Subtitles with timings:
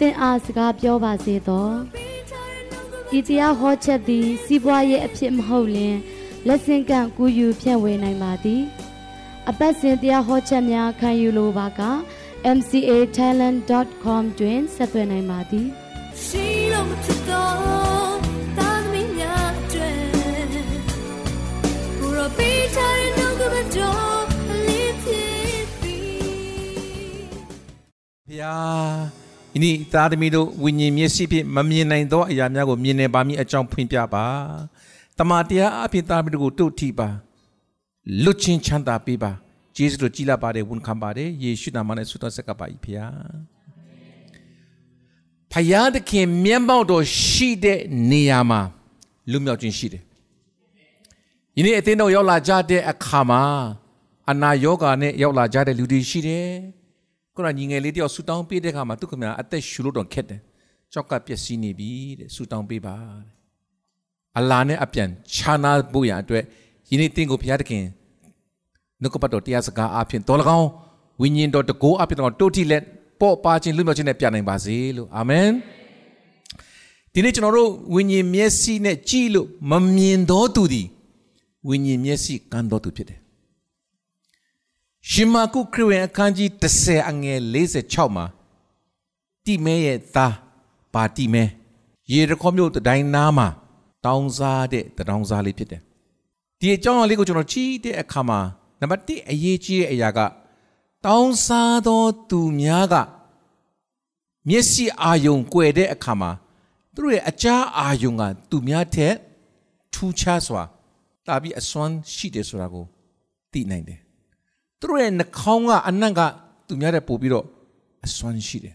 [0.00, 1.68] သင်အားစကားပြောပါစေသော
[3.18, 5.96] ဤတရားဟောချက်သည် စီးပွားရေးအဖြစ်မဟုတ်လျှင်
[6.46, 8.62] လက်ဆင့်ကန့်ကူးယူဖြန့်ဝေနိုင်ပါသည်
[9.48, 11.82] အပတ်စဉ်တရားဟောချက်များခံယူလိုပါက
[12.56, 15.66] mcatalent.com တွင်ဆက်သွယ်နိုင်ပါသည်
[16.24, 18.16] ရှိလို့မဖြစ်တော့
[18.58, 19.98] တာသမီးများအတွက်
[21.98, 27.28] ကိုရောပေးချင်နှုတ်ကပတ်တော်အလေးဖြစ်ပြီး
[28.28, 29.25] ဖျား
[29.56, 34.26] ဤနေ့သားသမီးတို့ဝိညာဉ်မျက်စိဖြင့်မမြင်နိုင်သောအရာများကိုမြင်နေပါမည်အကြောင်းဖွင့်ပြပါ
[35.18, 37.08] တမန်တရားအဖြစ်သားသမီးတို့ကိုတို့ထိပါ
[38.24, 39.32] လွတ်ချင်းချမ်းသာပေးပါ
[39.76, 43.16] ယေရှုတို့ကြည်လာပါတယ်ဝန်ခံပါတယ်ယေရှုနာမနဲ့ဆုတောင်းဆက်ကပ်ပါ၏ဖျား
[45.52, 47.80] ဖျားသခင်မျက်မှောက်တော်ရှိတဲ့
[48.10, 48.60] နေရာမှာ
[49.30, 50.02] လွတ်မြောက်ခြင်းရှိတယ်
[51.56, 53.42] ယနေ့အသင်းတော်ရောက်လာကြတဲ့အခါမှာ
[54.30, 56.48] အနာယောဂါနဲ့ရောက်လာကြတဲ့လူတွေရှိတယ်
[57.36, 60.40] ခုနညီငယ်လေးတယောက်ဆူတောင်းပေးတဲ့ခါမှာသူကမြအသက်ရှူလို့တော့ခက်တယ်
[60.92, 63.36] ကြောက်ကပျက်စီးနေပြီတဲ့ဆူတောင်းပေးပါတဲ့
[64.38, 66.42] အလာနဲ့အပြန်ခြာနာဖို့ရန်အတွက်
[66.90, 67.84] ယနေ့တင်းကိုဘုရားသခင်
[69.00, 70.68] နှုတ်ကပတ်တော်တရားစကားအဖြစ်တော်၎င်း
[71.20, 72.82] ဝိညာဉ်တော်တကိုးအဖြစ်တော်တိုးတိလက်
[73.20, 75.48] ပေါ့ပါခြင်းလွတ်မြောက်ခြင်းနဲ့ပြနိုင်ပါစေလို့အာမင်
[77.12, 80.86] ဒီနေ့ကျွန်တော်တို့ဝိညာဉ်မျက်စိနဲ့ကြည့်လို့မမြင်တော်သူသည်
[81.68, 83.18] ဝိညာဉ်မျက်စိကန်းတော်သူဖြစ်တယ်
[85.10, 87.40] ရှင်မာကုခရစ်ဝင်အခန်းကြီး30အငယ်
[87.74, 88.26] 46မှာ
[89.44, 90.34] တိမဲရဲ့သား
[90.94, 91.44] ပါတိမဲ
[92.12, 93.48] ရေရခေါမျိုးတတိုင်းနားမှာ
[94.04, 95.82] တောင်းစားတဲ့တတောင်းစားလေးဖြစ်တယ်
[96.58, 98.38] ဒီအကြောင်းအရာလေးကိုကျွန်တော်ကြည့်တဲ့အခါမှာ
[98.80, 100.18] နံပါတ်1အရေးကြီးတဲ့အရာက
[101.06, 102.94] တောင်းစားသောသူများက
[104.48, 106.30] မျက်စိအာယုံကွယ်တဲ့အခါမှာ
[106.94, 109.14] သူတို့ရဲ့အကြားအာယုံကသူများထက်
[109.92, 110.62] ထူးခြားစွာ
[111.26, 112.84] တာပြီးအစွမ်းရှိတယ်ဆိုတာကို
[113.52, 114.05] သိနိုင်တယ်
[114.80, 116.20] သူတို့ရဲ့နှာခေါင်းကအနံ့က
[116.66, 117.46] သူများတဲ့ပို့ပြီးတော့
[118.04, 118.74] အစွမ်းရှိတယ်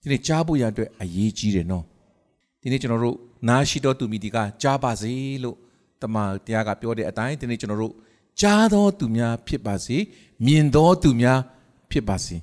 [0.00, 1.84] ဒီနေ့ကြားဖို့ရအတွက်အရေးကြီးတယ်နော်
[2.62, 3.16] ဒီနေ့ကျွန်တော်တို့
[3.48, 5.12] နားရှိတော်သူမိဒီကကြားပါစေ
[5.44, 5.56] လို့
[6.02, 7.94] တမန်တရားကပြောတဲ့အတိုင်းဒီနေ့ကျွန်တော်တို့
[8.40, 9.96] ကြားတော်သူများဖြစ်ပါစေ
[10.46, 11.38] မြင်တော်သူများ
[11.90, 12.36] ဖြစ်ပါစေ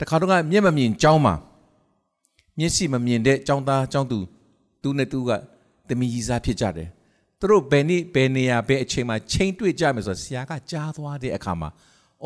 [0.00, 1.34] တခါတော့ကမျက်မမြင်ကြောင်းမှာ
[2.58, 4.18] မျက်စိမမြင်တဲ့ကြောင်းသားကြောင်းသူ
[4.82, 5.30] သူနဲ့သူက
[5.88, 6.88] တမီကြီးစားဖြစ်ကြတယ်
[7.40, 11.68] သူတို့ဘယ်နေ့ဘယ်နေရာဘယ်အချိန်မှာချိန်တွေ့ကြမယ်ဆိုတော့ဆရာကကြားသွားတဲ့အခါမှာ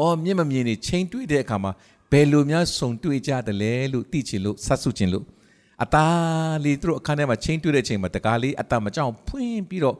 [0.00, 1.72] အော်မျက်မမြင်နေချိန်တွေ့တဲ့အခါမှာ
[2.10, 5.24] ဘယ်လိုများစုံတွေ့ကြတယ်လဲလို့သိချင်လို့ဆက်စုချင်လို့
[5.82, 9.96] အသားလေးသူတို့အခန်းထဲမှာချိန်တွေ့တဲ့အချိန်မှာတကားလေးအသားမကြောက်ဖွင့်ပြီးတော့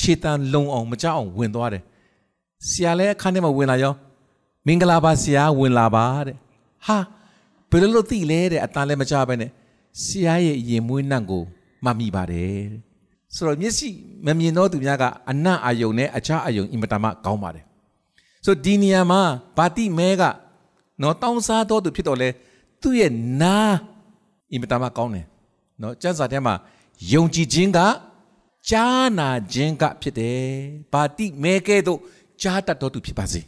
[0.00, 1.82] ခြေတန်းလုံအောင်မကြောက်အောင်ဝင်သွားတယ်
[2.68, 3.92] ဆရာလည်းအခန်းထဲမှာဝင်လာရော
[4.66, 6.36] မင်္ဂလာပါဆရာဝင်လာပါတဲ့
[6.86, 6.98] ဟာ
[7.70, 9.50] ဘယ်လိုလုပ်သိလဲတဲ့အသားလည်းမကြောက်ပဲနဲ့
[10.04, 11.42] ဆရာရဲ့ရင်မွေးနှံ့ကို
[11.84, 12.80] မှတ်မိပါတယ်တဲ့
[13.34, 13.88] ဆိုတော့မျက်စိ
[14.26, 17.64] မမြင်တော့သူများကအနံ့အာယုံနဲ့အခြားအာယုံအင်မတန်မှကောင်းပါတယ်
[18.44, 19.22] ဆိုဒီနေရာမှာ
[19.56, 20.22] ဘာတိမဲက
[21.02, 22.28] နော်တောင်းစားတော်သူဖြစ်တော်လဲ
[22.80, 23.56] သူ့ရဲ့နာ
[24.50, 25.26] အင်မတန်မှကောင်းတယ်
[25.82, 26.54] နော်ကျမ်းစာထဲမှာ
[27.12, 27.78] ယုံကြည်ခြင်းက
[28.68, 30.44] ကြားနာခြင်းကဖြစ်တယ်
[30.92, 31.98] ဘာတိမဲကဲ့သို့
[32.42, 33.40] ကြားတတ်တော်သူဖြစ်ပါစေ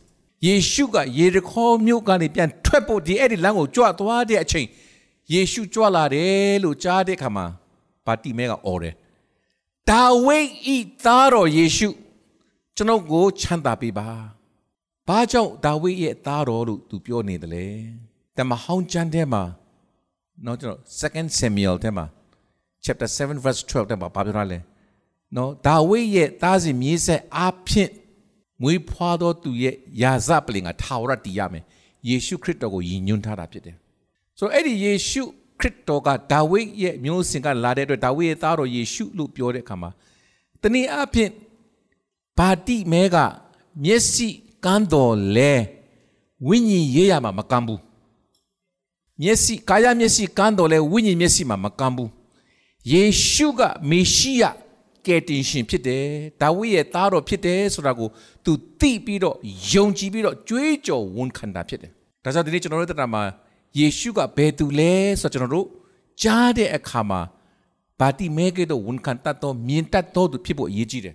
[0.47, 4.66] ယေရှုကယေရခေါမြို့ကနေပြန်ထွက်ဖို့ဒီအဲ့ဒီလမ်းကိုကြွသွားတဲ့အချိန်
[5.33, 7.47] ယေရှုကြွလာတယ်လို့ကြားတဲ့အခါမှာ
[8.06, 8.94] ဘာတိမဲကအော်တယ်
[9.91, 11.88] ဒါဝိဒ်ဤသားတော်ယေရှု
[12.77, 14.09] ကျွန်ုပ်ကိုချမ်းသာပေးပါ
[15.09, 17.66] ဘာကြောင့်ဒါဝိဒ်ရဲ့သားတော်လို့သူပြောနေတယ်လဲ
[18.37, 19.42] တမဟောင်းကျမ်းထဲမှာ
[20.44, 22.06] နော်ကျွန်တော် second Samuel ထဲမှာ
[22.84, 24.59] chapter 7 verse 12ထဲမှာဘာပြောရလဲ
[25.37, 27.92] နော်ဒါဝိဒ်ရဲ့သားစဉ်မြေးဆက်အားဖြင့်
[28.62, 31.65] မွေးဖွားသောသူရဲ့ယာဇပလင်ကထာဝရတည်ရမယ်
[32.09, 33.76] ယေရှုခရစ်တော်ကိုယဉ်ညွန်းထားတာဖြစ်တယ်
[34.38, 35.22] ဆိုတော့အဲ့ဒီယေရှု
[35.60, 39.91] ခရစ်တော်ကဒါဝိဒ်ရဲ့မျိုးစင်ကလာတဲ့အတွက်ဒါဝိဒ်ရဲ့သားတော်ယေရှုလို့ပြောတဲ့အခါမှာ
[40.62, 41.30] တနည်းအားဖြင့်
[42.39, 43.16] ဘာတိမဲက
[43.84, 44.28] မျက်စိ
[44.65, 45.53] ကန်းတော်လဲ
[46.49, 47.81] ဝိညာဉ်ရေးရမှာမကမ်းဘူး
[49.21, 52.11] မျက်စိကာယမျက်စိကန်းတော်လဲဝိညာဉ်မျက်စိမှာမကမ်းဘူး
[52.93, 54.45] ယေရှုကမေရှိယ
[55.07, 56.05] ကယ်တင်ရှင်ဖြစ်တယ်
[56.41, 58.09] ဒါဝိရဲ့သားတော်ဖြစ်တယ်ဆိုတာကို
[58.45, 59.37] သူသိပြီးတော့
[59.72, 61.91] ယုံကြည်ပြီးတော့ကြွေးကြော်ဝန်ခံတာဖြစ်တယ်
[62.25, 63.22] ဒါကြောင့်ဒီနေ့ကျွန်တော်တို့တက်တာမှာ
[63.78, 65.67] ယေရှုကဘယ်သူလဲဆိုတော့ကျွန်တော်တို့
[66.22, 67.21] ကြားတဲ့အခါမှာ
[68.01, 71.15] ဘာတိမဲကဲ့သို့ဝန်ခံတတ်သောမြင်တတ်သောသူဖြစ်ဖို့အရေးကြီးတယ်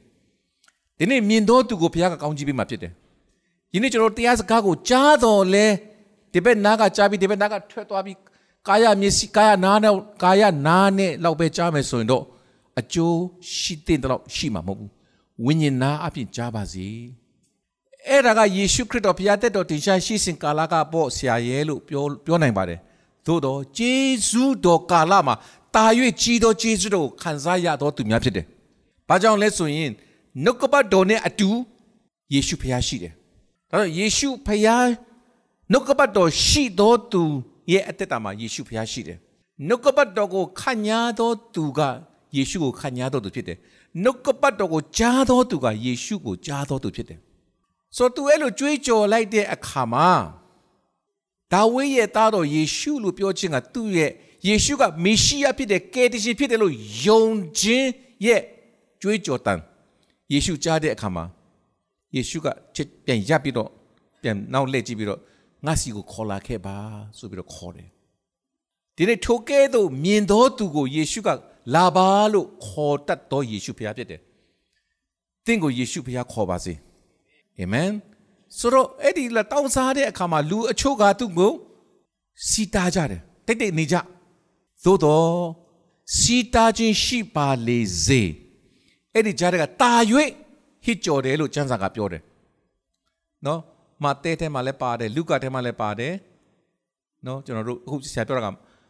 [0.97, 2.93] ဒီနေ့မြင်တော်သူကိုဘုရားကကောင်းချီးပေးမှာဖြစ်တယ်။
[3.73, 5.67] ယနေ့ကျွန်တော်တရားစကားကိုကြားတော်လဲ
[6.33, 8.17] ဒီဘက်နားကကြားပြီးဒီဘက်နားကထွက်သွားပြီး
[8.67, 9.93] ကာယမျက်စိကာယနားနဲ့
[10.23, 12.23] ကာယနားနဲ့လောက်ပဲကြားမယ်ဆိုရင်တော့
[12.79, 13.17] အကျိုး
[13.55, 14.91] ရှိတဲ့တော့ရှိမှာမဟုတ်ဘူး
[15.45, 16.87] ဝိညာဉ်နာအပြင်ကြားပါစေ
[18.07, 22.79] အဲ့ဒါကယေရှုခရစ်တော်ဘုရားတက်တော်တင်ရှားရှိစဉ်ကာလကပေါ့ဆရာရဲလို့ပြောပြောနိုင်ပါတယ်
[23.25, 23.95] သို့တော့ဂျေ
[24.29, 25.35] ဇုတော်ကာလမှာ
[25.75, 25.85] တာ၍
[26.21, 28.45] ကြီးသောဂျေဇုတော်ကိုခံစားရသောသူများဖြစ်တယ်။
[29.09, 29.91] ဘာကြောင့်လဲဆိုရင်
[30.43, 31.49] နှုတ်ကပတ်တော်နဲ့အတူ
[32.33, 33.13] ယေရှုဖျားရှိတယ်။
[33.71, 34.87] ဒါတော့ယေရှုဖျား
[35.71, 37.23] နှုတ်ကပတ်တော်ရှိသောသူ
[37.71, 39.17] ရဲ့အသက်တာမှာယေရှုဖျားရှိတယ်။
[39.67, 41.79] နှုတ်ကပတ်တော်ကိုခံညာသောသူက
[42.37, 43.57] ယေရှုကိုခံညာသောသူဖြစ်တယ်။
[44.03, 47.19] နှုတ်ကပတ်တော်ကိုကြားသောသူကယေရှုကိုကြားသောသူဖြစ်တယ်။
[47.95, 50.09] ဆိုတော့သူအဲ့လိုကြွေးကြော်လိုက်တဲ့အခါမှာ
[51.53, 54.11] ဒါဝိရဲ့သားတော်ယေရှုလို့ပြောခြင်းကသူ့ရဲ့
[54.47, 56.73] ယေရှုကမေရှိယဖြစ်တဲ့ကယ်တင်ရှင်ဖြစ်တယ်လို့
[57.05, 57.23] ယုံ
[57.59, 57.89] ခြင်း
[58.25, 58.41] ရဲ့
[59.01, 59.59] ကြွေးကြော်တန်
[60.33, 61.23] ယေရှုကြားတဲ့အခါမှာ
[62.15, 63.69] ယေရှုကချက်ပြန်ရပ်ပြီးတော့
[64.21, 65.19] ပြန်နောက်လှည့်ကြည့်ပြီးတော့
[65.65, 66.77] ငါစီကိုခေါ်လာခဲ့ပါ
[67.17, 67.89] ဆိုပြီးတော့ခေါ်တယ်
[68.95, 71.29] ဒီနေ့ထိုကဲ့သို့မြင်သောသူကိုယေရှုက
[71.75, 74.21] လာပါလို့ခေါ်တတ်သောယေရှုဖခင်ဖြစ်တယ်။
[75.45, 76.73] သင်ကိုယေရှုဖခင်ခေါ်ပါစေ။
[77.59, 77.89] အာမင်။
[78.57, 81.53] ဆိုတော့အဲ့ဒီလာတောင်းစားတဲ့အခါမှာလူအချို့ကသူ့ကို
[82.49, 83.95] စီတာကြတယ်။တိတ်တိတ်နေကြ။
[84.83, 85.33] သို့တော့
[86.17, 88.23] စီတာခြင်းရှိပါလေစေ။
[89.13, 89.93] အဲ့ဒီကြားတဲ့ကတာ၍
[90.85, 92.21] ဟစ်ကြော်တယ်လို့ကျမ်းစာကပြောတယ်။
[93.45, 93.59] နော်။
[94.03, 96.13] မာတဲထဲမှာလည်းပါတယ်လူကာထဲမှာလည်းပါတယ်။
[97.25, 98.47] နော်ကျွန်တော်တို့အခုဆရာပြောတာက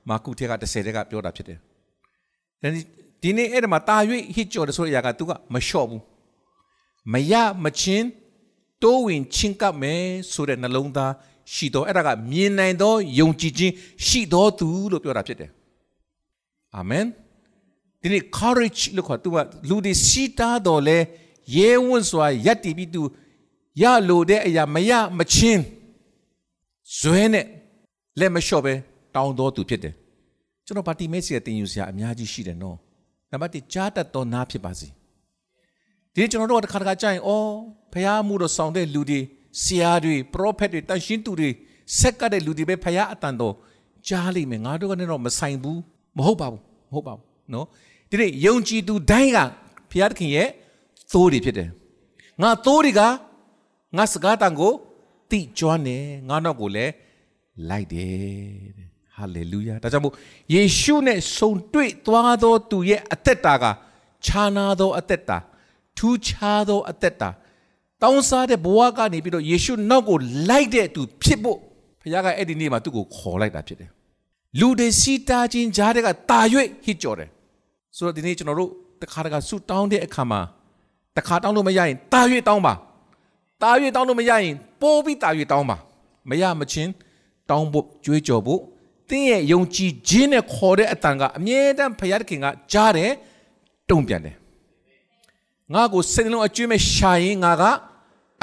[0.09, 1.57] မာကုထဲက30ထဲကပြောတာဖြစ်တယ်။
[3.21, 3.97] ဒီနေ့အဲ့ဒါမှာတာ၍
[4.35, 6.01] ဟစ်ကြော်တယ်ဆိုတဲ့အရာကသူကမလျှော့ဘူး။
[7.13, 7.33] မရ
[7.63, 8.07] မချင်း
[8.83, 11.13] တိုးဝင်ချင်းကပ်မယ်ဆိုတဲ့နှလုံးသား
[11.53, 13.73] ရှိတော့အဲ့ဒါကမြင်နိုင်သောယုံကြည်ခြင်း
[14.05, 15.51] ရှိတော်သူလို့ပြောတာဖြစ်တယ်
[16.75, 17.05] အာမင်
[18.01, 19.37] ဒီနေ့ courage လို့ခေါ်သူက
[19.69, 20.97] လူတွေစီတာတော်လဲ
[21.55, 23.01] ရဲဝံ့စွာယက်တီပြီးသူ
[23.81, 25.63] ရလို့တဲ့အရာမရမချင်း
[26.99, 27.45] ဇွဲနဲ့
[28.19, 28.73] လက်မလျှော့ပဲ
[29.15, 29.93] တောင်းတော်သူဖြစ်တယ်
[30.65, 32.77] ကျွန်တော်ပါတီမဲစီရဲ့တင်ယူစရာအများကြီးရှိတယ်နော်
[33.31, 34.87] နံပါတ်1ကြားတတ်တော်နာဖြစ်ပါစေ
[36.13, 37.49] ဒီကျွန်တော်တို့ကတစ်ခါတစ်ခါကြာရင်အော်
[37.93, 39.19] ဖះမှုတော့ဆောင်တဲ့လူတွေ
[39.63, 41.49] ဆရာတွေပရောဖက်တွေတန်ရှင်းသူတွေ
[41.99, 43.53] ဆက်ကတဲ့လူတွေပဲဖះအတန်တော်
[44.07, 45.79] ကြားလိမ့်မယ်ငါတို့ကနေတော့မဆိုင်ဘူး
[46.17, 46.61] မဟုတ်ပါဘူး
[46.91, 47.23] မဟုတ်ပါဘူး
[47.53, 47.65] နော်
[48.09, 49.39] ဒီနေ့ယုံကြည်သူတိုင်းက
[49.91, 50.49] ဖះသခင်ရဲ့
[51.13, 51.69] သိုးတွေဖြစ်တယ်
[52.41, 53.01] ငါသိုးတွေက
[53.97, 54.73] ငါစကားတန်ကို
[55.31, 56.93] တိကျွမ်းတယ်ငါတော့ကိုလည်း
[57.69, 60.13] လိုက်တယ်တဲ့ဟာလေလုယာဒါကြောင့်မို့
[60.53, 63.65] ယေရှုနဲ့ဆုံတွေ့သွားသောသူရဲ့အသက်တာက
[64.25, 65.37] ခြားနာသောအသက်တာ
[65.97, 67.29] ထူးခြားသောအသက်တာ
[68.01, 70.17] တောင်းစားတဲ့ဘဝကနေပြီးတော့ယေရှုနောက်ကို
[70.49, 71.57] လိုက်တဲ့သူဖြစ်ဖို့
[72.01, 73.89] ဘုရားကအဲ့ဒီနေ့မှာသူ့ကိုခေါ်လိုက်တာဖြစ်တယ်
[74.59, 76.39] လူတွေစီတာချင်းကြားတဲ့ကတာ၍
[76.85, 77.29] ဟစ်ကြော်တယ်
[77.95, 78.71] ဆိုတော့ဒီနေ့ကျွန်တော်တို့
[79.01, 80.41] တခါတခါဆူတောင်းတဲ့အခါမှာ
[81.19, 82.73] တခါတောင်းလို့မရရင်တာ၍တောင်းပါ
[83.61, 85.77] တာ၍တောင်းလို့မရရင်ပိုးပြီးတာ၍တောင်းပါ
[86.29, 86.91] မရမချင်း
[87.49, 88.61] တောင်းဖို့ကြွေးကြော်ဖို့
[89.09, 93.11] တင်းရဲ့ယုံကြည်ခြင်းနဲ့ခေါ်တဲ့အတန်ကအမြဲတမ်းဘုရားသခင်ကကြားတယ်
[93.89, 94.35] တုံ့ပြန်တယ်
[95.73, 97.63] ငါကိုစိတ်လုံးအကျွေးမဲ့ရှာရင်ငါက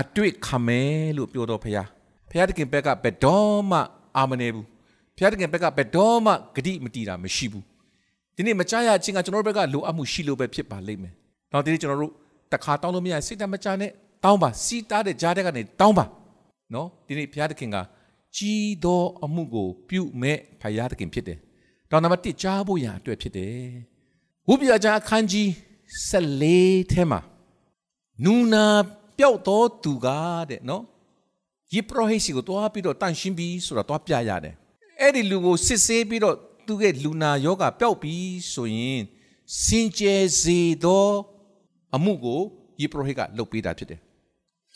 [0.00, 1.86] အတွေ့ခံမယ်လို့ပြောတော့ဖခင်
[2.28, 3.78] ဖခင်တခင်ဘက်ကဘယ်တော့မှ
[4.16, 4.66] အာမနေဘူး
[5.16, 7.64] ဖခင်တခင်ဘက်ကဘယ်တော့မှဂတိမတီးတာမရှိဘူး
[8.36, 11.14] ဒီနေ့မကြရချင်းကကျွန်တော်တို့ဘက်ကလိုအပ်မှုရှိလို့ပဲဖြစ်ပါလိမ့်မယ်
[11.52, 12.12] နောက်ဒီနေ့ကျွန်တော်တို့
[12.52, 13.90] တခါတောင်းလို့မရစိတ်တမကြနဲ့
[14.24, 16.04] တောင်းပါစီတားတဲ့ကြားတဲ့ကနေတောင်းပါ
[16.74, 17.76] နော်ဒီနေ့ဖခင်တခင်က
[18.36, 21.38] ကြီးသောအမှုကို ပြုမဲ့ဖခင်တခင်ဖြစ်တယ်
[21.90, 23.58] တောင်းနံပါတ်1ကြားဖို့ရန်အတွက်ဖြစ်တယ်
[24.48, 25.48] ဝိပယကျမ်းအခန်းကြီး
[26.10, 27.20] 14ထဲမှာ
[28.24, 28.66] နူနာ
[29.18, 30.08] ပျောက်တော်သူက
[30.50, 30.84] တဲ့နော်
[31.74, 34.54] ယေပရောဟိတ်စီကိုတွားပြီးတော့တန့်ရှင်းပြီးဆိုတော့တွားပြရတယ်
[35.00, 36.36] အဲ့ဒီလူကိုစစ်ဆေးပြီးတော့
[36.66, 39.00] သူ့ရဲ့လူနာယောဂပျောက်ပြီးဆိုရင်
[39.62, 41.08] စင်ကြယ်စေသော
[41.96, 42.40] အမှုကို
[42.80, 44.00] ယေပရောဟိတ်ကလုပ်ပေးတာဖြစ်တယ်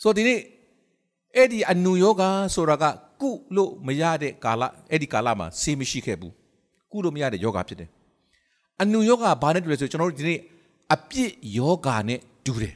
[0.01, 0.39] ဆိုတော့ဒီနေ့
[1.35, 2.23] အဲ့ဒီအနုယောဂ
[2.55, 2.83] ဆိုတာက
[3.21, 6.33] ကုလို့မရတဲ့ကာလအဲ့ဒီကာလမှာဆေးမရှိခဲ့ဘူး
[6.91, 7.89] ကုလို့မရတဲ့ယောဂဖြစ်တယ်
[8.81, 10.39] အနုယောဂဘာနဲ့တူလဲဆိုကျွန်တော်တို့ဒီနေ့
[10.93, 12.75] အပြစ်ယောဂနဲ့တူတယ်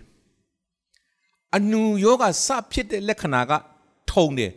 [1.55, 3.51] အနုယောဂစဖြစ်တဲ့လက္ခဏာက
[4.11, 4.51] ထုံတယ်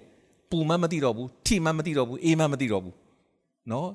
[0.50, 2.94] ပူမှမသိတော့ဘူးထိမှမသိတော့ဘူးအေးမှမသိတော့ဘူး
[3.70, 3.88] နော်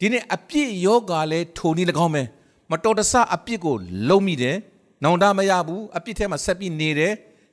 [0.00, 2.22] ဒီနေ့အပြစ်ယောဂလည်းထုံနေ၎င်းပဲ
[2.70, 3.76] မတော်တဆအပြစ်ကို
[4.08, 4.56] လုံးမိတယ်
[5.04, 7.12] နောင်တမရဘူးအပြစ်ထဲမှာဆက်ပြီးနေတယ်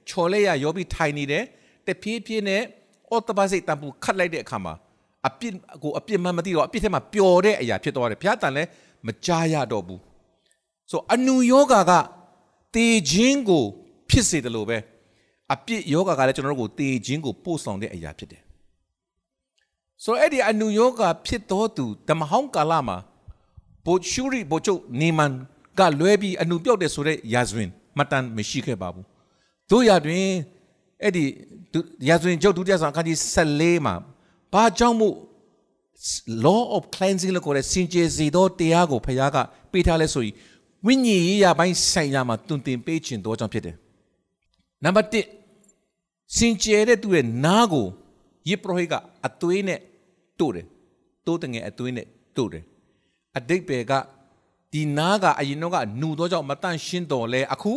[0.10, 1.44] ချော်လဲရရောပြီးထိုင်နေတယ်
[1.88, 2.62] တဖြည်းဖြည်းနဲ့
[3.10, 4.74] အော်တပါစိတ်တံပူခတ်လိုက်တဲ့အခါမှာ
[5.28, 8.70] အပြစ်ကိုအပြစ်မှမသိတော့အပြစ်ထဲမှာပျော်တဲ့အရာဖြစ်သွားတယ်ဘုရားတန်လည်း
[9.06, 10.02] မကြားရတော့ဘူး
[10.92, 11.92] ဆိုအနုယောဂါက
[12.76, 13.64] တေခြင်းကို
[14.10, 14.78] ဖြစ်စေတယ်လို့ပဲ
[15.54, 18.42] အပြစ်ယောဂါကလည်းကျွန်တော်တို့ကိုတေခြင်းကိုပို့ဆောင်တဲ့အရာဖြစ်တယ်
[20.04, 22.98] ဆိုအဲ့ဒီအနုယောဂါဖြစ်တော်သူဓမ္မဟောင်းကာလမှာ
[23.86, 25.34] ဘိုရှူရီဘိုချုပ်နေမန်
[25.80, 29.06] ကလွဲပြီးအနုပြောက်တယ်ဆိုတဲ့ယာဇဝင်မတန်မရှိခဲ့ပါဘူး
[29.72, 30.26] တို့ရတွင်
[31.04, 31.24] အဲ့ဒီ
[32.10, 33.96] ယာဇဝင်ချုပ်ဒုတိယဆောင်အခန်းကြီး14မှာ
[34.54, 35.16] ဘာကြောင့်မို့
[36.46, 39.38] law of cleansing လို့ခေါ်တဲ့စင်ကြယ်စေသောတရားကိုဖခင်က
[39.72, 40.34] ပေးထားလဲဆိုရင်
[40.86, 43.76] ဝိညာဉ်ရေးရပိုင်းဆိုင်ရာမှာတွင်တင်ပေးခြင်းတော့ကြောင့်ဖြစ်တယ်
[44.84, 47.88] နံပါတ်1စင်ကြယ်တဲ့သူရဲ့နားကို
[48.50, 48.94] ယေပရဟိက
[49.28, 49.80] အသွေးနဲ့
[50.40, 50.66] တို့တယ်
[51.26, 52.06] တိုးတငယ်အသွေးနဲ့
[52.38, 52.64] တို့တယ်
[53.38, 53.94] အတိတ်ပဲက
[54.76, 57.74] ဒီနားကအရင်တော့ကနှူတော့ကြောင့်မတန့်ရှင်းတော်လဲအခု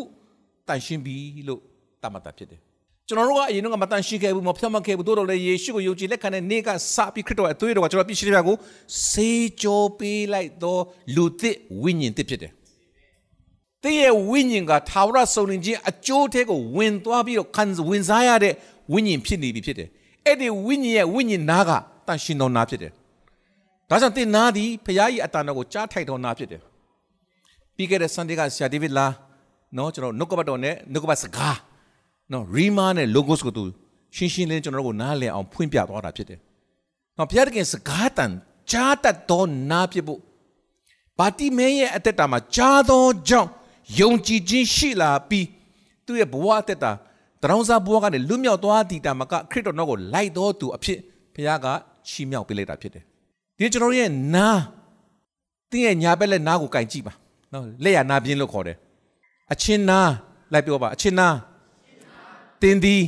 [0.68, 1.16] တန့်ရှင်းပြီ
[1.48, 1.60] လို့
[2.02, 2.60] တတ်မှတ်တာဖြစ်တယ်
[3.08, 8.56] ကျွန်တော်တို့ကအရင်တော့မတန်ရှိခဲ့ဘူးမဖြတ်မခဲ့ဘူးတို့တော့လေယေရှုကိုယုံကြည်လက်ခံတဲ့နေ့ကစပြီးခရစ်တော်ရဲ့အသွေးတော်ကကျွန်တော်ပြည့်ရှိတဲ့ဘက်ကို
[9.10, 9.30] စေ
[9.62, 10.78] ကြောပေးလိုက်သော
[11.16, 12.52] လူသစ်ဝိညာဉ်သစ်ဖြစ်တယ်။
[13.82, 18.54] တဲ့ရဲ့ဝိညာဉ်ကထာဝရစုံလင်ခြင်းအကျိုးထဲကိုဝင်သွားပြီးတော့ခံဝင်စားရတဲ့
[18.92, 19.88] ဝိညာဉ်ဖြစ်နေပြီဖြစ်တယ်။
[20.26, 21.70] အဲ့ဒီဝိညာဉ်ရဲ့ဝိညာဉ်နာက
[22.06, 22.92] တန်ရှင်တော်နာဖြစ်တယ်။
[23.90, 26.62] ဒါကြောင့်တင်နာသည်ဖခင်ကြီးအတန်တော်ကိုကြားထိုက်တော်နာဖြစ်တယ်။
[27.78, 29.06] ပြီးခဲ့တဲ့ Sunday ကဆရာဒေးဗစ်လာ
[29.76, 31.58] နော်ကျွန်တော်နှုတ်ကပတ်တော်နဲ့နှုတ်ကပတ်စကား
[32.32, 33.64] နော်ရီမာနဲ့ logos ကိုသူ
[34.16, 36.38] ရှင်းရှင်းလင်းကျွန်တော်တို့ကိုနားလည်အောင်ဖွင့်ပြသွားတာဖြစ်တယ်။
[37.16, 38.30] နော်ဘုရားတခင်စကားတန်
[38.72, 40.20] ကြားတတ်သောနာဖြစ်ဖို့
[41.18, 43.50] ဘာတိမဲရဲ့အသက်တာမှာကြားသောကြောင့်
[44.00, 45.46] ယုံကြည်ခြင်းရှိလာပြီး
[46.06, 46.92] သူ့ရဲ့ဘဝအသက်တာ
[47.42, 50.98] တရောင်းစားဘဝကနေလွတ်မြောက်သွားတည်တာမှာကခရစ်တော်တော်ကိုလိုက်တော်သူအဖြစ်
[51.34, 51.66] ဘုရားက
[52.08, 53.04] ချီးမြှောက်ပေးလိုက်တာဖြစ်တယ်။
[53.58, 54.48] ဒီကျွန်တော်ရဲ့နာ
[55.70, 57.14] တင်းရဲ့ညာဘက်လက်နာကိုကင်ကြည့်ပါ
[57.52, 58.76] နော်လက်ရနာပြင်းလို့ခေါ်တယ်။
[59.52, 60.00] အချင်းနာ
[60.52, 61.28] လိုက်ပြောပါအချင်းနာ
[62.60, 63.02] သင်သည်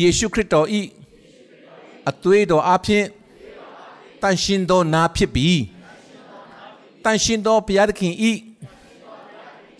[0.00, 0.80] ယေရှုခရစ်တော်ဤ
[2.10, 3.04] အသွေးတော်အဖျင်
[4.22, 5.62] တန်ရှင်သောနာဖြစ်ပြီး
[7.04, 8.32] တန်ရှင်သောဘုရားသခင်ဤ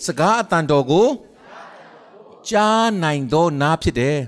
[0.05, 1.07] စကားအတန်တော်ကို
[2.49, 4.19] ကြားနိုင်သောနာဖြစ်တယ်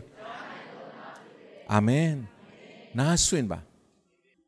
[1.72, 2.08] အာမင်
[2.98, 3.58] နားဆွင့်ပါ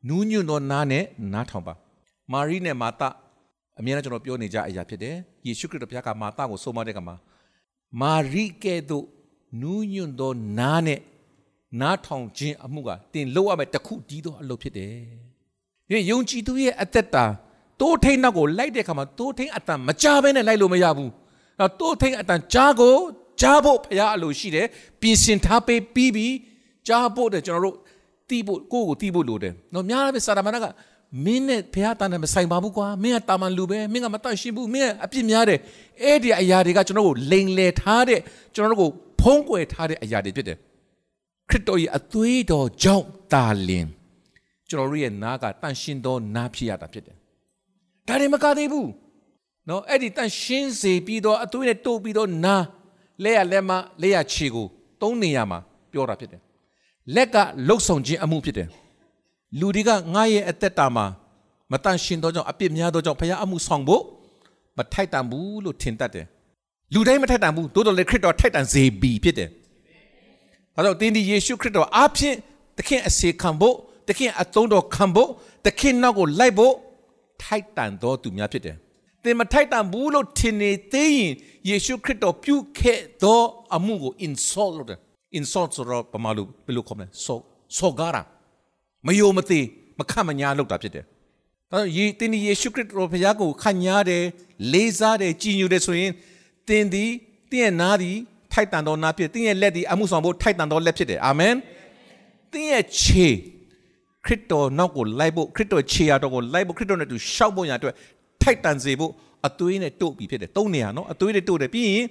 [0.07, 1.03] နူးညွတ်သောနားနဲ့
[1.33, 1.73] နားထောင်ပါ
[2.31, 3.01] မာရိနဲ့မာသ
[3.79, 5.15] အမြဲတမ်းကျွန်တော်ပြောနေကြအရာဖြစ်တယ်
[5.47, 7.15] ယေရှုခရစ်တော်ဘုရားကမာသကိုဆုံးမတဲ့ကမှာ
[8.01, 9.05] မာရိကဲ့သို့
[9.61, 10.99] နူးညွတ်သောနားနဲ့
[11.81, 14.95] နားထောင်ခြင်းအမှုကတင်လောက်ရမယ်တခုတည်းသောအလုပ်ဖြစ်တယ်။
[15.89, 17.25] ဒီယုံကြည်သူရဲ့အသက်တာ
[17.79, 21.09] တိုးထိန်နောက်ကိုလိုက်တဲ့အခါမှာတိုးထိန်အတန်မကြဘဲနဲ့လိုက်လို့မရဘူး။
[21.59, 22.97] တော့တိုးထိန်အတန်ကြားကို
[23.41, 24.67] ကြားဖို့ဖရားအလိုရှိတယ်။
[25.01, 26.35] ပြင်ဆင်ထားပေးပြီးပြီး
[26.87, 27.77] ကြားဖို့တဲ့ကျွန်တော်တို့
[28.29, 30.65] တီးဖို့ကိုယ့်ကိုတီးဖို့လိုတယ်။တော့များတယ်စာရမဏက
[31.25, 35.59] မင်းနဲ့ဖရားတန်တယ်မဆိုင်ပါဘူးကွာမင်းကတာမန်လူပဲမင်းကမတတ်ရှင်းဘူးမင်းကအပြစ်များတယ်
[36.03, 38.19] အဲ့ဒီအရာတွေကကျွန်တော်တို့လိန်လေထားတဲ့
[38.55, 38.89] ကျွန်တော်တို့ကို
[39.21, 40.57] ဖုံးကွယ်ထားတဲ့အရာတွေဖြစ်တယ်
[41.49, 43.87] ခရစ်တော်ရဲ့အသွေးတော်ကြောင့်တာလင်
[44.69, 47.15] ကျွန်တော်တို့ရဲ့နားကတန်ရှင်းသောနားဖြစ်ရတာဖြစ်တယ်
[48.07, 48.89] ဒါတွေမကသေးဘူး
[49.69, 52.65] နော်အဲ့ဒီတန်ရှင်းစေပြီးတော့အသွေးနဲ့တိုးပြီးတော့နား
[53.23, 54.67] လက်ရလက်မလက်ရခြေကို
[55.01, 55.59] သုံးနေရမှာ
[55.91, 56.41] ပြောတာဖြစ်တယ်
[57.15, 57.35] လက်က
[57.67, 58.67] လှုပ်ဆောင်ခြင်းအမှုဖြစ်တယ်
[59.59, 61.05] လူတွေကငါရဲ့အသက်တာမှာ
[61.71, 64.03] မတန်ရှင်းသောကြောင့်အပြစ်များသောကြောင့်ဖခင်အမှုဆောင်ဖို့
[64.77, 66.25] မထိုက်တန်ဘူးလို့ထင်တတ်တယ်
[66.93, 69.49] လူတိုင်းမထိုက်တန်ဘူးတိုးတော်လေခရစ်တော်ထိုက်တန်စေပြီဖြစ်တယ်။
[70.75, 72.35] ဒါကြောင့်တင်းဒီယေရှုခရစ်တော်အားဖြင့်
[72.77, 73.75] သခင်အစေခံဖို့
[74.07, 75.29] သခင်အသုံးတော်ခံဖို့
[75.65, 76.73] သခင်နောက်ကိုလိုက်ဖို့
[77.43, 78.75] ထိုက်တန်တော်သူများဖြစ်တယ်။
[79.23, 81.33] သင်မထိုက်တန်ဘူးလို့ထင်နေသေးရင်
[81.69, 83.41] ယေရှုခရစ်တော်ပြုခဲ့သော
[83.75, 84.99] အမှုကို insult လုပ်တယ်။
[85.37, 87.33] insult ဆိုတော့ပမာလို့ဘယ်လိုခေါ်မလဲ။ so
[87.77, 88.21] so ကားတာ
[89.07, 89.59] မယုံမသိ
[89.99, 91.05] မခန့်မညာလုပ်တာဖြစ်တယ်။
[91.71, 94.23] ဒါကြောင့်ယေတင်းဒီယေရှုခရစ်တော်ဘုရားကိုခန့်ညာတယ်
[94.73, 96.11] လေးစားတယ်ကြည်ညိုတယ်ဆိုရင်
[96.67, 97.11] တင်သည်
[97.51, 98.17] တင်းရဲ့နားသည်
[98.53, 101.55] ထိုက်တန်သောနားဖြစ်တင်းရဲ့လက်သည်အမှုဆောင်ဖို့ထိုက်တန်သောလက်ဖြစ်တယ်အာမင်
[102.51, 103.27] တင်းရဲ့ခြေ
[104.25, 107.95] ခရစ်တော်နောက်ကိုလိုက်ဖို့ခရစ်တော်ခြေရတော်ကိုလိုက်ဖို့ခရစ်တော်နဲ့တူရှောက်ဖို့ရအတွက်
[108.41, 109.11] ထိုက်တန်စေဖို့
[109.47, 112.05] အသွေးနဲ့တို့ပြီးဖြစ်တယ်သုံးနေရနော်အသွေးနဲ့တို့တယ်ပြီးရင်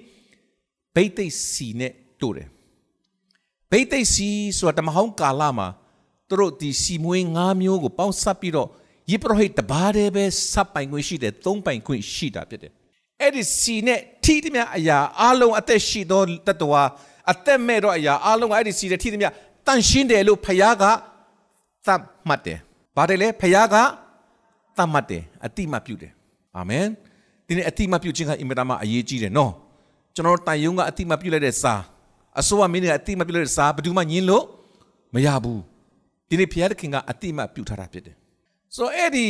[0.94, 1.92] ဘိတ်သိက်စီနဲ့
[2.22, 2.48] တို့တယ်
[3.70, 4.28] ဘိတ်သိက်စီ
[4.58, 5.68] ဆိုတာတမဟောင်းကာလမှာ
[6.30, 8.68] သူတို့ဒီစီမွေး၅မျိုးကိုပေါင်းစပ်ပြီးတော့
[9.10, 12.72] ယေဘရဟိတ်တပါးတည်းပဲစပ်ပိုင်ခွင့်ရှိတယ်သုံးပိုင်ခွင့်ရှိတာဖြစ်တယ်
[13.20, 16.82] အဲ့ဒီစီနဲ့ထိသမျှအရာအလုံးအသက်ရှိသောတတဝါ
[17.32, 19.28] အသက်မဲ့တော့အရာအလုံးအဲ့ဒီစီနဲ့ထိသမျှ
[19.66, 20.84] တန်ရှင်းတယ်လို့ဖခင်က
[21.86, 22.58] သတ်မှတ်တယ်။
[22.96, 23.76] ဘာတယ်လဲဖခင်က
[24.76, 26.12] သတ်မှတ်တယ်အတိမပြုတယ်။
[26.56, 26.86] အာမင်။
[27.46, 29.52] ဒီနေ့အတိမပြုခြင်းကအင်မတန်မှအရေးကြီးတယ်နော်။
[30.14, 31.74] ကျွန်တော်တိုင်ယုံကအတိမပြုလိုက်တဲ့စာ
[32.40, 34.44] အစိုးရမင်းတွေကအတိမပြုလိုက်တဲ့စာဘယ်သူမှညင်းလို့
[35.14, 35.60] မရဘူး။
[36.30, 38.16] ဒီနေ့ဖခင်ကအတိမပြုထားတာဖြစ်တယ်။
[38.76, 39.26] ဆိုအဲ့ဒီ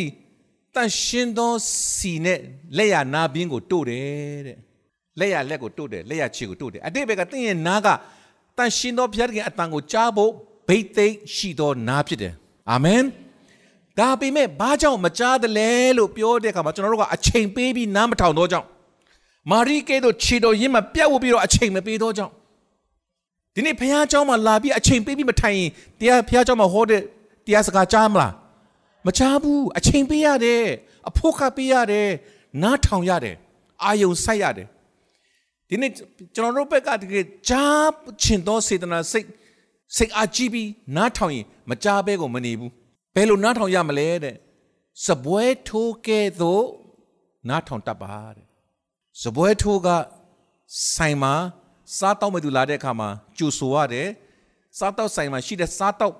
[0.74, 1.52] တန်ရှင်သော
[1.94, 2.40] စီနဲ့
[2.76, 4.58] လက်ရနာဘင်းကိုတို့တယ်တဲ့
[5.18, 7.88] လက်ရလက်ကိုတို့တယ်လက်ရခြေကိုတို့တယ်အတိတ်ဘက်ကတင့်ရဲ့နာက
[8.58, 10.30] တန်ရှင်သောဘုရားခင်အတန်ကိုကြားဖို့
[10.68, 12.34] ဘိတ်သိက်ရှိသောနာဖြစ်တယ်
[12.70, 13.02] အာမင်
[13.98, 18.66] ဒါပေမဲ့ဘာကြောင့်မကြားတယ်လဲလို့ပြောတဲ့အခါမှာကျွန်တော်တို့ကအချိန်ပေးပြီးနားမထောင်တော့ကြောင့်
[19.50, 22.32] မာရိကဲတို့ခြေတော်ရင်းမှာပြတ်ဝပြီးတော့အချိန်မပေးတော့ကြောင့်
[23.55, 27.01] ဒီနေ့ဘုရားเจ้าမှာလာပြီးအချိန်ပေးပြီးမထိုင်ရင်တရားဘုရားเจ้าမှာဟောတဲ့
[27.45, 28.33] တရားစကားကြားမလား
[29.05, 30.63] မချဘူးအချိန်ပေးရတယ်
[31.09, 32.09] အဖို့ခပေးရတယ်
[32.63, 33.35] နားထောင်ရတယ်
[33.83, 34.67] အာယုံစိုက်ရတယ်
[35.69, 35.91] ဒီနေ့
[36.35, 37.89] ကျွန်တော်တို့ဘက်ကတကယ်ကြား
[38.21, 39.27] ချင်သောစေတနာစိတ်
[39.95, 42.71] စိတ်အားကြီးပြီးနားထောင်ရင်မကြားဘဲကိုမနေဘူး
[43.15, 44.35] ဘယ်လိုနားထောင်ရမလဲတဲ့
[45.05, 46.65] စပွဲထိုးကဲ့သို့
[47.49, 48.47] နားထောင်တတ်ပါတဲ့
[49.23, 49.87] စပွဲထိုးက
[50.95, 51.33] ဆိုင်မှာ
[51.98, 54.08] စားတော့မဲ့သူလာတဲ့အခါမှာကြိုဆိုရတယ်
[54.78, 56.14] စားတော့ဆိုင်မှာရှိတဲ့စားတော့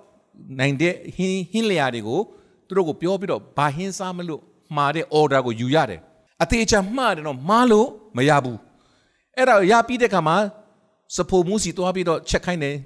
[0.59, 2.21] နိုင်တဲ့ဟင်းဟင်းလျာတွေကို
[2.67, 4.41] သူတို့ကိုပြောပြီးတော့ဘာဟင်းစားမလို့
[4.77, 6.01] မှားတဲ့ order ကိုယူရတယ်
[6.43, 8.59] အသေးချာမှားတယ်တော့မှားလို့မရဘူး
[9.37, 10.37] အဲ့ဒါရပြီးတဲ့အခါမှာ
[11.17, 12.77] စဖိုမှုစီသွားပြီးတော့ချက်ခိုင်းတယ်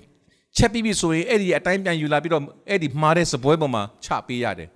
[0.56, 4.68] ချက်ပြီးပြီဆိုရင်အဲ့ဒီအတိုင်းပြန်ယူလာပြီးတော့အဲ့ဒီမှားတဲ့စပွဲပေါ်မှာချပေးရတယ်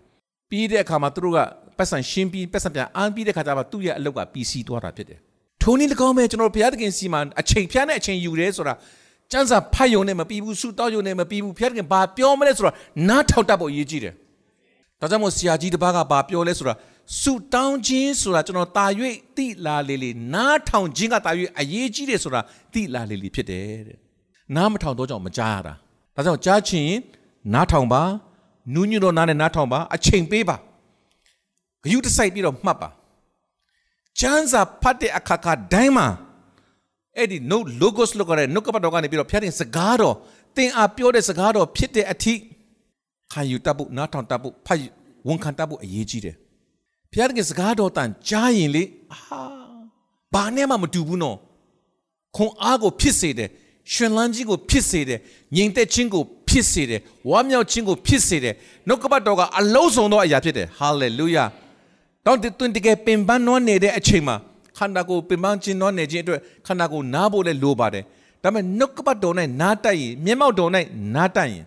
[0.50, 1.38] ပြီးတဲ့အခါမှာသူတို့က
[1.78, 5.20] ပတ်စံရှင်းပြီးပတ်စံပြန်အားပြီးတဲ့အခါကျမှသူ့ရဲ့အလုပ်က PC သွားတာဖြစ်တယ်
[5.70, 8.74] ထိုနည်း၎င်းပဲကျွန်တော်ဘုရားသခင်စီမှာအချိန်ဖြတ်တဲ့အချိန်ယူတယ်ဆိုတာ
[9.32, 12.72] စံစာဖတ်ယုံနဲ့မပြီးဘူးဆုတောင်းယုံနဲ့မပြီးဘူးဘုရားသခင်ဘာပြောမလဲဆိုတာ
[13.08, 14.14] နားထောင်တတ်ဖို့အရေးကြီးတယ်
[15.00, 16.74] ဒါကြောင့်မို့ဆရာကြီးတစ်ပါးကဘာပြောလဲဆိုတာ
[17.20, 18.86] ဆုတောင်းခြင်းဆိုတာကျွန်တော်တာ၍
[19.36, 22.40] တိလာလေလေနားထောင်ခြင်းကတာ၍အရေးကြီးတယ်ဆိုတာ
[22.72, 23.98] တိလာလေလေဖြစ်တယ်တဲ့
[24.56, 25.74] နားမထောင်တော့ကြောင့်မကြားရတာ
[26.14, 26.90] ဒါကြောင့်ကြားချင်
[27.54, 28.02] နားထောင်ပါ
[28.74, 32.88] နူးညွတ်တော့နားနဲ့နားထောင်ပါအချိန်ပေးပါဂယုတစိုက်ပြီးတော့မှတ်ပါ
[34.20, 36.08] ကျမ်းစာဖတ်တဲ့အခါခါတိုင်းမှာ
[37.16, 40.14] အဲ့ဒီ no logos လို့ခေါ်တဲ့ no ကပတ်တော်ကနေပြီးတော့ဖျက်တဲ့စကားတော်
[40.56, 42.34] သင်အားပြောတဲ့စကားတော်ဖြစ်တဲ့အထိ
[43.32, 44.80] ခံယူတတ်ဖို့နားထောင်တတ်ဖို့ဖတ်
[45.28, 46.36] ဝန်ခံတတ်ဖို့အရေးကြီးတယ်
[47.12, 49.42] ဖျက်တဲ့စကားတော်တန်ကြားရင်လေအာ
[50.34, 51.36] ဘာနဲ့မှမတူဘူးနော်
[52.36, 53.48] ခွန်အားကိုဖြစ်စေတယ်
[53.92, 55.18] ရှင်လန်းကြီးကိုဖြစ်စေတယ်
[55.56, 58.54] ငြိမ်သက်ခြင်းကိုဖြစ်စေတယ်ဝမ်းမြောက်ခြင်းကိုဖြစ်စေတယ်
[58.88, 61.44] နှုတ်ကပတ်တော်ကအလုံးစုံသောအရာဖြစ်တယ်ဟာလေလုယာ
[62.28, 64.36] တော့တွင်တကယ်ပင်ပန်းနွမ်းနေတဲ့အချိန်မှာ
[64.78, 68.04] ခန္ဓာကိုယ်ပင်ပန်းခြင်းနွမ်းနေခြင်းအတွက်ခန္ဓာကိုယ်နားဖို့လည်းလိုပါတယ်
[68.42, 71.64] ဒါပေမဲ့နှုတ်ကပတ်တော်နဲ့နားတိုက်ရင်မျက်မှောက်တော်နဲ့နားတိုက်ရင်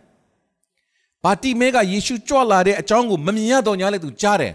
[1.23, 4.53] ဘာတိမဲကယေရှုကြွလာတဲ့အကြောင်းကိုမမြင်ရတော့ညာလေသူကြားတယ်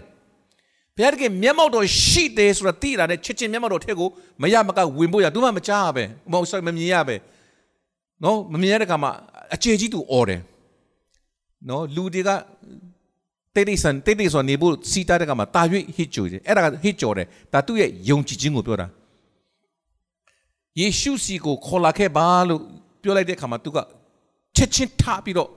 [0.95, 4.09] ဘုရားတကယ်မျက်မှောက်တော်ရှိတယ်ဆိုတာသိတာနဲ့ချစ်ချင်းမျက်မှောက်တော်ထက်ကို
[4.41, 7.15] မရမကဝင်ဖို့ရသူမှမကြားပဲမဟုတ်ဆိုမမြင်ရပဲ
[8.23, 9.11] နော်မမြင်ရတဲ့ခါမှာ
[9.55, 10.41] အခြေကြီးသူអော်တယ်
[11.69, 12.29] နော်လူတွေက
[13.57, 15.61] တိတ်တိတ်ဆန်တိတ်တိတ်ဆိုနေဖို့စီတာတဲ့ကမှာတာ၍
[15.95, 18.87] ဟစ်ကြိုတယ်အဲ့ဒါကဟစ်ကြော်တယ်ဒါသူ့ရဲ့ယုံကြည်ခြင်းကိုပြောတာ
[20.79, 22.61] ယေရှုစီကိုခေါ်လာခဲ့ပါလို့
[23.01, 23.77] ပြောလိုက်တဲ့ခါမှာသူက
[24.55, 25.49] ချက်ချင်းထပြီးတော့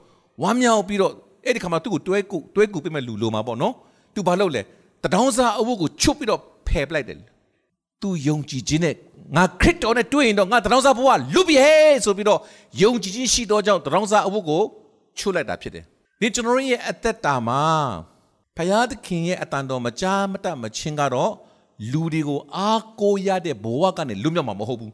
[0.42, 1.12] ဝမ်းမြောက်ပြီးတော့
[1.44, 3.74] အဲ့ဒီခါမှာသူ့ကိုတွဲကူတွဲကူပြမဲ့လူလိုမှာပေါ့နော်
[4.14, 4.62] သူဘာလုပ်လဲ
[5.02, 7.18] တဒေါင်းစားအဝတ်ကိုချွတ်ပြီးတော့ဖယ်ပလိုက်တယ်
[8.02, 8.94] သူယုံကြည်ခြင်းနဲ့
[9.36, 12.40] ငါခရစ်တော်နဲ့တွေ့ရင်တော့ငါတဒေါင်းစားဘဝလွတ်ပြီဟဲ့ဆိုပြီးတော့
[12.82, 14.62] ယုံကြည်ခြင်းရှိသောကြောင့်တဒေါင်းစားအဝတ်ကို
[15.18, 15.84] ချွတ်လိုက်တာဖြစ်တယ်
[16.20, 17.62] ဒီကျွန်တော်ရဲ့အသက်တာမှာ
[18.56, 21.33] ဖယားသခင်ရဲ့အတန်တော်မကြားမတတ်မချင်းကတော့
[21.92, 24.92] လူတွေကိုအားကိုးရတဲ့ဘဝကနေလွတ်မြောက်မှာမဟုတ်ဘူး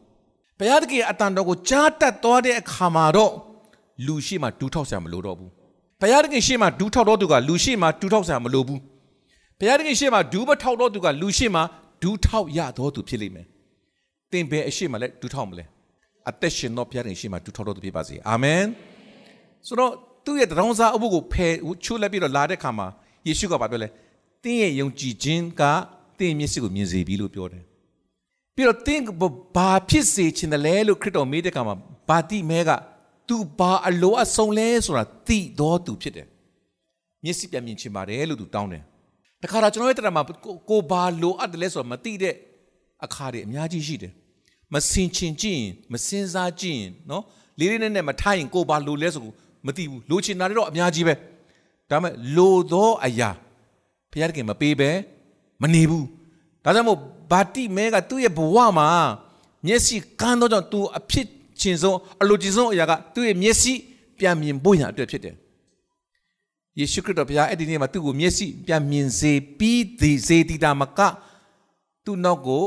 [0.59, 3.33] ဖယားသခင်ရဲ့အတန်တော်ကိုကြားတတ်သွားတဲ့အခါမှာတော့
[4.07, 5.51] လူရှိမှဒူးထောက်ဆရာမလိုတော့ဘူး
[6.01, 8.81] ဖယားသခင်ရှိမှဒူးထောက်တော့သူကလူရှိမှဒူးထောက်ဆရာမလိုဘူး
[9.59, 11.61] ဖယားသခင်ရှိမှဒူးမထောက်တော့သူကလူရှိမှ
[12.03, 13.47] ဒူးထောက်ရတော့သူဖြစ်လိမ့်မယ်
[14.33, 15.65] သင်ဘယ်အရှိမှလဲဒူးထောက်မလဲ
[16.29, 18.63] အသက်ရှင်တော့ဖယားသခင်ရှိမှဒူးထောက်တော့သူဖြစ်ပါစေအာမင်
[19.67, 19.93] ဆိုတော့
[20.27, 21.53] သူ့ရဲ့တရောင်းစားအုပ်ကိုဖယ်
[21.85, 22.87] ချိုးလက်ပြီးတော့လာတဲ့ခါမှာ
[23.27, 23.89] ယေရှုကပြောလဲ
[24.45, 25.63] တင်းရဲ့ယုံကြည်ခြင်းက
[26.19, 27.65] တင်းမျက်စိကိုမြင်စေပြီလို့ပြောတယ်
[28.55, 29.03] ပြီးတော့တင်း
[29.57, 31.75] ဘာဖြစ်စေချင်တယ်လဲလို့ခရစ်တော်မေးတဲ့ခါမှာ
[32.09, 32.71] ဘာတိမဲက
[33.29, 36.27] သူဘာအလိုအဆုံလဲဆိုတာသိတော်သူဖြစ်တယ်
[37.25, 38.83] မျက်စိပြန်မြင်ချင်ပါတယ်လို့သူတောင်းတယ်
[39.43, 40.23] တခါတော့ကျွန်တော်ရဲ့တရားမှာ
[40.71, 42.35] ကိုဘာလိုအပ်တယ်လဲဆိုတော့မသိတဲ့
[43.05, 44.13] အခါတွေအများကြီးရှိတယ်
[44.75, 47.23] မစင်ချင်ကြည့်ရင်မစင်စားကြည့်ရင်နော်
[47.59, 49.23] လေးလေးနက်နက်မထားရင်ကိုဘာလိုလဲဆို
[49.67, 51.15] မသိဘူးလိုချင်တာတွေတော့အများကြီးပဲ
[51.91, 53.31] ဒါပေမဲ့လိုသောအရာ
[54.11, 54.91] ဘုရားခင်မပေးပဲ
[55.63, 56.07] မနေဘူး
[56.65, 56.99] ဒါကြောင့်မို့
[57.31, 58.89] ဘာတိမဲကသူ့ရဲ့ဘဝမှာ
[59.67, 61.27] မျက်စိကန်းတော့ကြောင့်သူအဖြစ်
[61.61, 63.73] ချင်းဆုံးအလိုချင်ဆုံးအရာကသူ့ရဲ့မျက်စိ
[64.19, 65.35] ပြန်မြင်ဖို့ရအတွက်ဖြစ်တယ်
[66.79, 71.01] ယေရှုခရစ်တော်ဘုရားအဲ့ဒီနေ့မှာသူ့ကိုမျက်စိပြန်မြင်စေပြီးဒီစေတီတာမက
[72.05, 72.63] သူ့နောက်ကို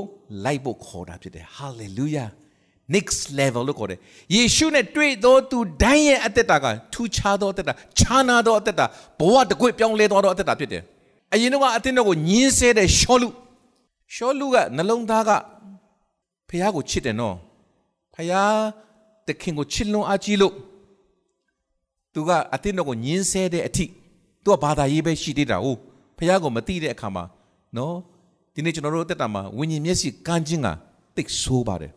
[0.45, 2.29] လိုက်ဖို့ခေါ်တာဖြစ်တယ် hallelujah
[2.95, 3.99] next level လို့ခေါ်တယ်
[4.35, 8.85] ယေရှုနဲ့တွေ့သောသူတိုင်းရဲ့အသက်တာကထူခြားသောအသက်တာခြားနာသောအသက်တာ
[9.19, 10.83] ဘဝတကွေ့ပြောင်းလဲသွားသောအသက်တာဖြစ်တယ်
[11.33, 13.29] အရင်တော့အသင်းတော်ကိုညင်းဆဲတဲ့ရှောလူ
[14.13, 15.31] ရှောလူကနှလုံးသားက
[16.49, 17.35] ဖះကိုချစ်တယ်နော်
[18.15, 18.33] ဖះ
[19.27, 20.53] တခင်ကိုချစ်လွန်အားကြီးလို့
[22.13, 23.85] သူကအသင်းတော်ကိုညင်းဆဲတဲ့အထိ
[24.43, 25.77] သူကဘာသာရေးပဲရှိသေးတာဟုတ်
[26.17, 27.23] ဖះကိုမသိတဲ့အခါမှာ
[27.77, 27.95] နော်
[28.53, 30.67] ဒီနေ့ကျွန်တော်တို့အသက်တာမှာဝိညာဉ်မျက်စိကန်းခြင်းက
[31.15, 31.91] တိတ်ဆိုးပါတယ်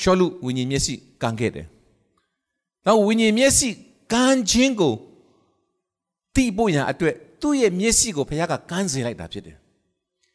[0.00, 1.66] ရှောလူဝိညာဉ်မျက်စိကန်းခဲ့တယ်။
[2.86, 3.68] နောက်ဝိညာဉ်မျက်စိ
[4.12, 4.94] ကန်းခြင်းကို
[6.34, 9.56] တိဖို့ရန်အတွက်သူ့ရဲ့မျက်စိကိုဘုရားကကန်းစေလိုက်တာဖြစ်တယ်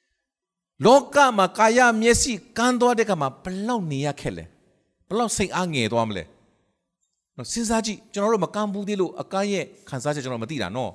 [0.85, 4.45] ။လောကမှာကာယမျက်စိကန်းသွားတဲ့ကမှာဘလောက်နေရခက်လဲ။
[5.07, 6.23] ဘလောက်စိတ်အားငယ်သွားမလဲ။
[7.35, 10.91] နော်စဉ်းစားကြည့်ကျွန်တော်တို့မကန်းဘူးသေးလို့အကန်းရဲ့ခံစားချက်ကျွန်တော်မသိတာနော်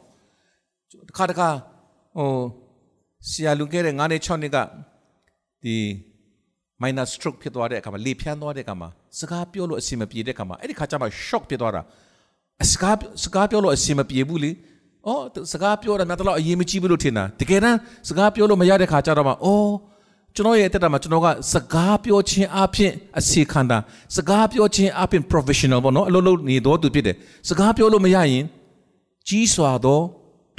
[1.09, 1.49] ။တစ်ခါတစ်ခါ
[2.19, 2.29] ဟို
[3.29, 4.57] ဆရာလူခဲ့တဲ့9နှစ်6နှစ်က
[5.63, 5.77] ဒီ
[6.83, 8.89] minor stroke ဖြစ်သွားတဲ့အခါမှာလေဖြန်းသွားတဲ့အခါမှာ
[9.21, 11.83] စကားပြောလို့အဆင်မပြေတဲ့အခါမှာအဲ့ဒီခါကျမှ shock ဖြစ်သွားတာ
[12.65, 14.51] အစကားစကားပြောလို့အဆင်မပြေဘူးလေ
[15.07, 19.73] အော်စကားပြောတာများတော့အရေးမကြီးဘူးလို့ထင်တာတကယ်တမ်းစကားပြောလို့မရတဲ့ခါကျတော့မှအော်
[20.35, 23.79] ကျွန်တော်ရဲ့တက်တာမှာကျွန်တော်ကစကားပြောခြင်းအပြင်အစီခံတာ
[24.17, 27.17] စကားပြောခြင်းအပြင် professional ပေါ့နော်အလုပ်လုပ်နေတော့သူဖြစ်တယ်
[27.49, 28.45] စကားပြောလို့မရရင်
[29.29, 30.01] ကြီးစွာသော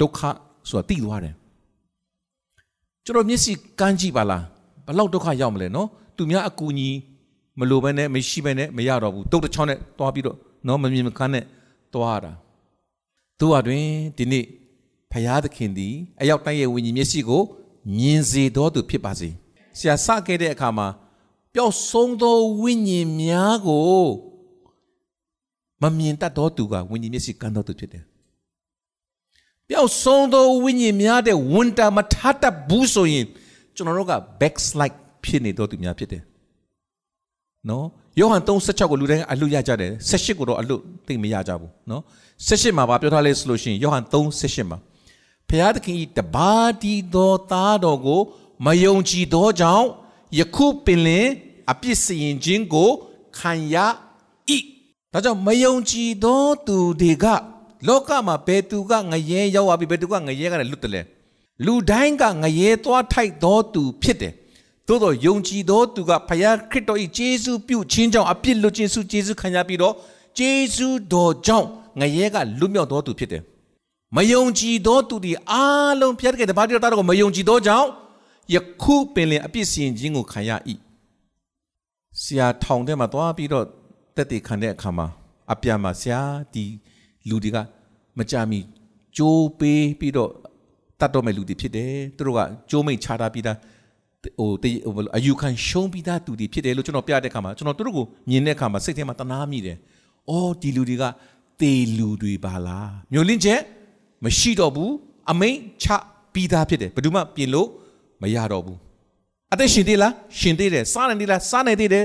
[0.00, 0.20] ဒုက္ခ
[0.68, 1.34] ဆိုတာတည်သွားတယ်
[3.04, 4.42] ကျွန်တော်မျက်စိကန်းကြည့်ပါလား
[4.86, 6.96] ဘလောက်ဒုက္ခရောက်မလဲနော် သူများအကူကြီး
[7.58, 11.44] မလိုဘဲနဲ့မရှိဘဲနဲ့မရတော့ဘူးတုတ်တစ်ချောင်းနဲ့တွားပြီးတော့နော်မမြင်မခန်းနဲ့
[11.94, 12.32] တွားတာ
[13.38, 13.86] သူအတွင်
[14.18, 14.44] ဒီနေ့
[15.12, 17.42] ဖရာသခင်သည်အရောက်တိုင်းရဲ့ဝိညာဉ်မျက်စိကို
[17.96, 19.28] မြင်စေတော်သူဖြစ်ပါစေ
[19.78, 20.86] ဆရာစခဲ့တဲ့အခါမှာ
[21.54, 24.06] ပျောက်ဆုံးသောဝိညာဉ်များကို
[25.82, 28.04] မမြင်တတ်တော်သူကဝိညာဉ်မျက်စိကန်းတော်သူဖြစ်တယ်
[29.68, 33.26] ပျောက်ဆုံးသောဝိညာဉ်များတဲ့ဝန်တာမထတတ်ဘူးဆိုရင်
[33.74, 36.22] ကျွန်တော်တို့က backslide ဖြစ်နေတော်သူများဖြစ်တယ်
[37.68, 37.86] နော်
[38.20, 42.02] ယောဟန်3:16ကိုလူတိုင်းအလွတ်ရကြတယ်18ကိုတော့အလွတ်သိမရကြဘူးနော်
[42.48, 44.78] 18မှာဗာပြောထားလဲဆိုလို့ရှိရင်ယောဟန်3:18မှာ
[45.48, 48.20] ဖျားသခင်ဤတပါးတီသောသားတော်ကို
[48.66, 49.86] မယုံကြည်သောကြောင့်
[50.38, 51.28] ယခုပင်လင်
[51.70, 52.90] အပြစ်စီရင်ခြင်းကို
[53.38, 53.76] ခံရ၏
[55.12, 57.26] ဒါကြောင့်မယုံကြည်သောသူတွေက
[57.86, 61.02] လောကမှာဘယ်သူကငရဲရောက်သွားပြီဘယ်သူကငရဲကလည်းလွတ်တယ်လဲ
[61.64, 64.32] လူတိုင်းကငရဲသွားထိုက်သောသူဖြစ်တယ်
[64.86, 69.94] သို့သောယုံကြည်သောသူကဖခင်ခရစ်တော်၏ယေရှုပြုခြင်းကြောင့်အပြစ်လွတ်ခြင်းစုယေရှုခံရပြီးတော့
[70.38, 71.66] ယေရှုတော်ကြောင့်
[72.00, 73.42] ငရဲကလွတ်မြောက်သောသူဖြစ်တယ်
[74.16, 77.88] မယုံကြည်သောသူဒီအားလုံးဖျက်တဲ့တပါးတော်တော်ကိုမယုံကြည်သောကြောင့်
[78.54, 80.50] ယခုပင်လင်အပြစ်စီရင်ခြင်းကိုခံရ၏
[82.22, 83.64] ဆရာထောင်ထဲမှာသွားပြီးတော့
[84.16, 85.06] တက်တည်ခံတဲ့အခါမှာ
[85.52, 86.20] အပြန်မှာဆရာ
[86.54, 86.64] ဒီ
[87.28, 87.56] လူတွေက
[88.18, 88.60] မကြမီ
[89.16, 90.30] ကြိုးပေးပြီးတော့
[91.00, 93.56] တတ်တော့မဲ့လူတွေဖြစ်တယ်သူတို့ကကြိုးမိတ်ချတာပြီးသား
[94.38, 94.50] ဟို
[95.16, 99.76] အယူခံရှုံးပြီးသားသူတွေဖြစ်တယ်လို့ကျွန်တော်ပြတဲ့အခါမှာကျွန်တော်တို့ကိုမြင်တဲ့အခါမှာစိတ်ထဲမှာတနာမိတယ်။
[100.30, 101.04] အော်ဒီလူတွေက
[101.60, 103.60] တေလူတွေပါလား။မျိုးလင်းချက်
[104.24, 104.92] မရှိတော့ဘူး
[105.30, 105.86] အမိန်ချ
[106.34, 107.68] ပြီးသားဖြစ်တယ်ဘယ်သူမှပြင်လို့
[108.22, 108.78] မရတော့ဘူး။
[109.52, 112.04] အသက်ရှင်သေးလားရှင်သေးတယ်စားနိုင်သေးလားစားနိုင်သေးတယ်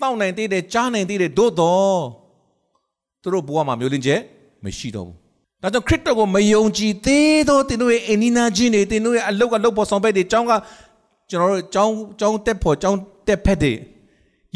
[0.00, 2.00] တောက်နိုင်သေးတယ်ကြားနိုင်သေးတယ်သို့တော့
[3.22, 4.20] သူတို့ဘဝမှာမျိုးလင်းချက်
[4.64, 5.16] မရှိတော့ဘူး။
[5.62, 10.52] ဒါကြောင့်ခရစ်တော်ကိုမယုံကြည်သေးသောတင်တို့ရဲ့အနိနာချင်းတွေတင်တို့ရဲ့အလုတ်ကလုတ်ပေါ်ဆောင်ဘက်တွေအကြောင်းက
[11.30, 13.72] ကျွန်တော်တို့အကြောင်းအကြောင်းတက်ဖို့အကြောင်းတက်ဖက်တွေ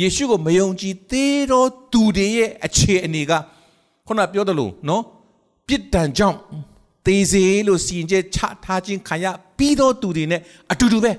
[0.01, 3.33] ယေရှုကိုမယုံကြည်သေးတော့သူတွေရဲ့အခြေအနေက
[4.07, 5.03] ခုနပြောတယ်လို့နော်
[5.67, 6.39] ပြစ်ဒဏ်ကြောင့်
[7.07, 9.27] သေစေလို့စီရင်ချက်ချထားခြင်းခံရ
[9.59, 10.41] ပြီးတော့သူတွေနဲ့
[10.73, 11.13] အတူတူပဲ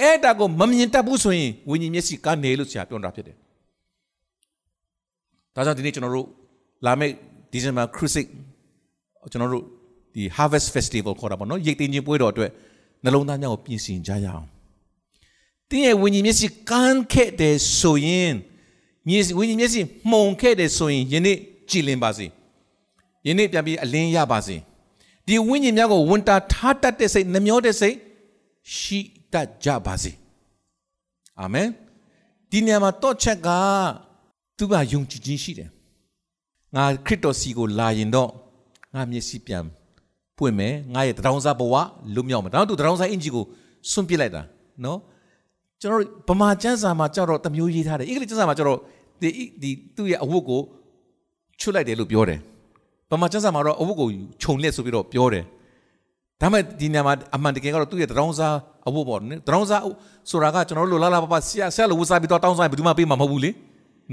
[0.00, 3.36] အဲ့ဒါကိုမမြင်တတ်ဘူးဆိုရင်ဝိညာဉ်မျက်စိကနေလို့ဆရာပြောတာဖြစ်တယ်
[5.54, 6.26] ဒါကြောင့်ဒီနေ့ကျွန်တော်တို့
[6.86, 7.12] လာမယ့်
[7.52, 8.26] ဒီဇင်ဘာခရစ်စစ်
[9.30, 9.64] ကျွန်တော်တို့
[10.14, 12.50] ဒီ Harvest Festival ခေါ်တာပေါ့နော်ရိတ်သိမ်းခြင်းပွဲတော်အတွက်
[13.04, 14.46] နှလုံးသားများကိုပြင်ဆင်ကြရအောင်
[15.68, 18.34] တင်းရဲ့ဝိညာဉ်မျက်စိကန်းခဲ့တယ်ဆိုရင်
[19.08, 21.36] မျက်စိဝိညာဉ်မျက်စိမှုန်ခဲ့တယ်ဆိုရင်ယနေ့
[21.70, 22.26] ကြည်လင်ပါစေ
[23.26, 24.56] ယနေ့ပြန်ပြီးအလင်းရပါစေ
[25.26, 27.96] ဒီဝိညာဉ်များကိုဝန်တာထားတတ်တဲ့စိတ်နှမျောတဲ့စိတ်
[28.76, 29.00] ရှိ
[29.32, 30.12] တတ်ကြပါစေ
[31.40, 31.68] အာမင်
[32.50, 33.48] ဒီနေရာမှာတော့ချက်က
[34.58, 35.70] သူကယုံကြည်ခြင်းရှိတယ်
[36.74, 38.30] ငါခရစ်တော်စီကိုလာရင်တော့
[38.94, 39.64] ငါမျက်စိပြန်
[40.38, 41.74] ပွင့်မယ်ငါရဲ့တရောင်းစားဘဝ
[42.14, 43.44] လွတ်မြောက်မယ်ဒါတော့သူတရောင်းစားအင်ဂျီကို
[43.90, 44.42] ဆွန့်ပစ်လိုက်တာ
[44.84, 44.98] နော်
[45.80, 46.02] ကျွန်တော်
[46.38, 48.80] ဗမာကျမ်းစာမှာကြောက်တော့တမျိုးရေးထားတယ်အင်္ဂလိပ်ကျမ်းစာမှာကြောက်တော့
[49.22, 49.28] ဒီ
[49.62, 50.60] ဒီသူ့ရဲ့အဝတ်ကို
[51.60, 52.38] ချွတ်လိုက်တယ်လို့ပြောတယ်
[53.10, 54.08] ဗမာကျမ်းစာမှာတော့အဝတ်ကို
[54.42, 55.44] ခြုံလက်ဆိုပြီးတော့ပြောတယ်
[56.40, 58.54] ဒါမဲ့ဒီနေရာမှာအမှန်တကယ်ကတော့သူ့ရဲ့တရောင်းစား
[58.88, 59.82] အဝတ်ပေါ့နော်တရောင်းစား
[60.30, 63.50] ဆိုတာကကျွန်တော်တို့လိုလာလာပပဆရာဆရာလိုဝစားပြီးတော့တောင်းစားဘယ်သူမှပေးမှာမဟုတ်ဘူးလေ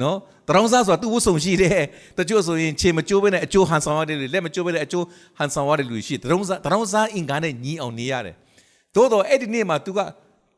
[0.02, 1.82] နော်တရောင်းစားဆိုတာသူ့ဝတ်စုံရှိတယ်
[2.18, 5.06] တချို့ဆိုရင်ခြေမကျိုးဘဲနဲ့အကျိုးဟန်ဆောင်ရတယ်လက်မကျိုးဘဲနဲ့အကျိုး
[5.38, 8.36] ဟန်ဆောင်ရတယ်လူရှိတရောင်းစားတရောင်းစားအင်္ဂါနဲ့ညီအောင်နေရတယ်
[8.96, 10.00] သို့တော့အဲ့ဒီနေ့မှာ तू က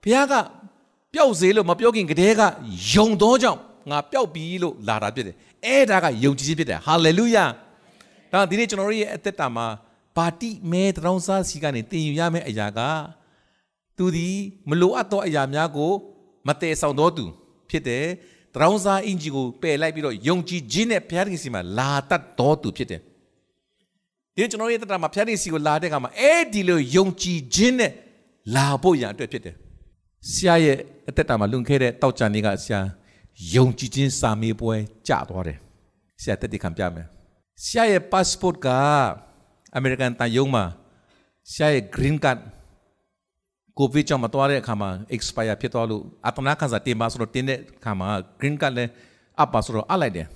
[0.04, 0.34] ဘုရားက
[1.14, 2.42] ပျောက်စေလို့မပြောခင်ကတည်းက
[2.94, 3.60] ယုံသောကြောင့်
[3.92, 7.46] ငါပျောက်ပြီလို့လာတာဖြစ်တယ်အဲ့ဒါကယုံကြည်ခြင်းဖြစ်တယ်ဟာလေလုယာ
[8.32, 9.68] ဒါဒီနေ့ကျွန်တော်တို့ရဲ့အသက်တာမှာ
[10.18, 12.80] ပါတိမဲတရောင်းစားစီကနေတင်ယူရမယ့်အရာက
[13.98, 14.30] သူဒီ
[14.70, 15.92] မလိုအပ်သောအရာများကို
[16.48, 17.26] မတည်ဆောင်တော်သူ
[17.70, 18.06] ဖြစ်တယ်
[18.56, 23.02] တရောင်းစားအင်ဂျီကိုပယ်လိုက်ပြီးတော့ယုံကြည်ခြင်းနဲ့ဘုရားသခင်စီမှာလာတတ်တော်သူဖြစ်တယ်
[24.36, 27.92] ဒီကျွန်တော်ရဲ့တတမှာဘုရားသခင်စီကိုလာတဲ့အခါမှာအဲ့ဒီလိုယုံကြည်ခြင်းနဲ့
[28.56, 29.56] လာဖို့ရန်အတွက်ဖြစ်တယ်
[30.32, 30.78] ဆရာရဲ့
[31.10, 32.80] အသက်တာမှာလွန်ခဲ့တဲ့တောက်ကြံလေးကဆရာ
[33.56, 34.76] ယုံကြည်ခြင်းစာမေးပွဲ
[35.08, 35.58] ကြသွားတယ်
[36.22, 37.08] ဆရာတက်တည်ခံပြမယ်
[37.66, 38.68] ဆရာရဲ့ passport က
[39.76, 40.64] အမေရိကန်တန်ယုံမှာ
[41.52, 42.40] ဆရာရဲ့ green card
[43.78, 48.08] ကိုဗစ်ကြောင့်မတော်တဲ့အခါမှာ expire ဖြစ်သွားလို့အတနာခံစားတင်ပါဆိုတော့တင်တဲ့အခါမှာ
[48.40, 48.92] green card လည်း
[49.40, 50.28] အပ်ပါဆိုတော့အပ်လိုက်တယ်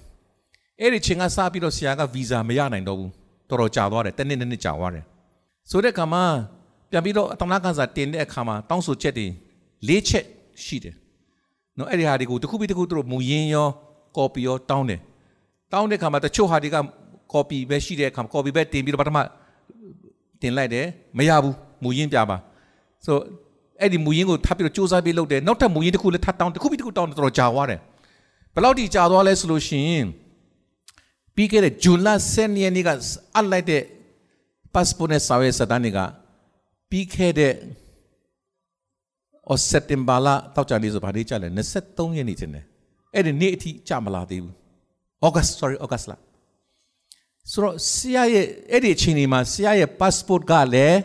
[0.79, 3.11] အဲ့ဒီချိန်ကစပြီးတော့ဆရာက visa မရနိုင်တော့ဘူး
[3.49, 5.03] တော်တော်ကြာသွားတယ်တနေ့နှစ်ကြာသွားတယ်
[5.71, 6.23] ဆိုတဲ့အခါမှာ
[6.91, 9.27] ပြန်ပြီးတော့အတနာခံစားတင်တဲ့အခါမှာတောင်းဆိုချက်တွေ
[9.87, 10.25] လေးချက်
[10.63, 10.95] ရှိတယ်
[11.77, 13.67] နော်အဲ့ဒီဟာတွေကိုတစ်ခုပြီးတစ်ခုသူတို့မူရင်းရော
[14.17, 14.99] copy ရောတောင်းတယ်
[15.73, 16.77] တောင်းတဲ့အခါမှာတချို့ဟာတွေက
[17.33, 19.19] copy ပဲရှိတဲ့အခါ copy ပဲတင်ပြီးတော့ပထမ
[20.41, 20.85] တင်လိုက်တယ်
[21.17, 22.37] မရဘူးမူရင်းပြပါ
[23.05, 23.17] ဆို
[23.81, 27.79] အဲ့ဒီမူရင်းကိုထပ်ပြီးတော့စူးစမ်းပြီးလုပ်တယ်နောက်ထပ်မူရင်းတစ်ခုလည်းထပ်တောင်းတစ်ခုပြီးတစ်ခုတောင်းတော်တော်ကြာသွားတယ်
[28.53, 30.05] ဘယ်လောက်ထိကြာသွားလဲဆိုလို့ရှိရင်
[31.35, 32.89] ပြီးခဲ့တဲ့ဂျွန်လ10ရက်နေ့က
[33.35, 33.83] အပ်လိုက်တဲ့
[34.73, 35.99] passport နဲ့စာရွက်စာတမ်းတွေက
[36.89, 37.53] ပြီးခဲ့တဲ့
[39.49, 41.47] အော်စက်တင်ဘာလတောက်ကြလေးဆိုဗာလေးကြလဲ
[41.83, 42.65] 23ရက်နေ့တင်တယ်
[43.15, 44.55] အဲ့ဒီနေ့အထိကြာမလာသေးဘူး
[45.27, 46.21] August sorry August လား
[47.51, 50.97] ဆိုတော့ဆရာရဲ့အဲ့ဒီအချိန်ဒီမှာဆရာရဲ့ passport ကလည်း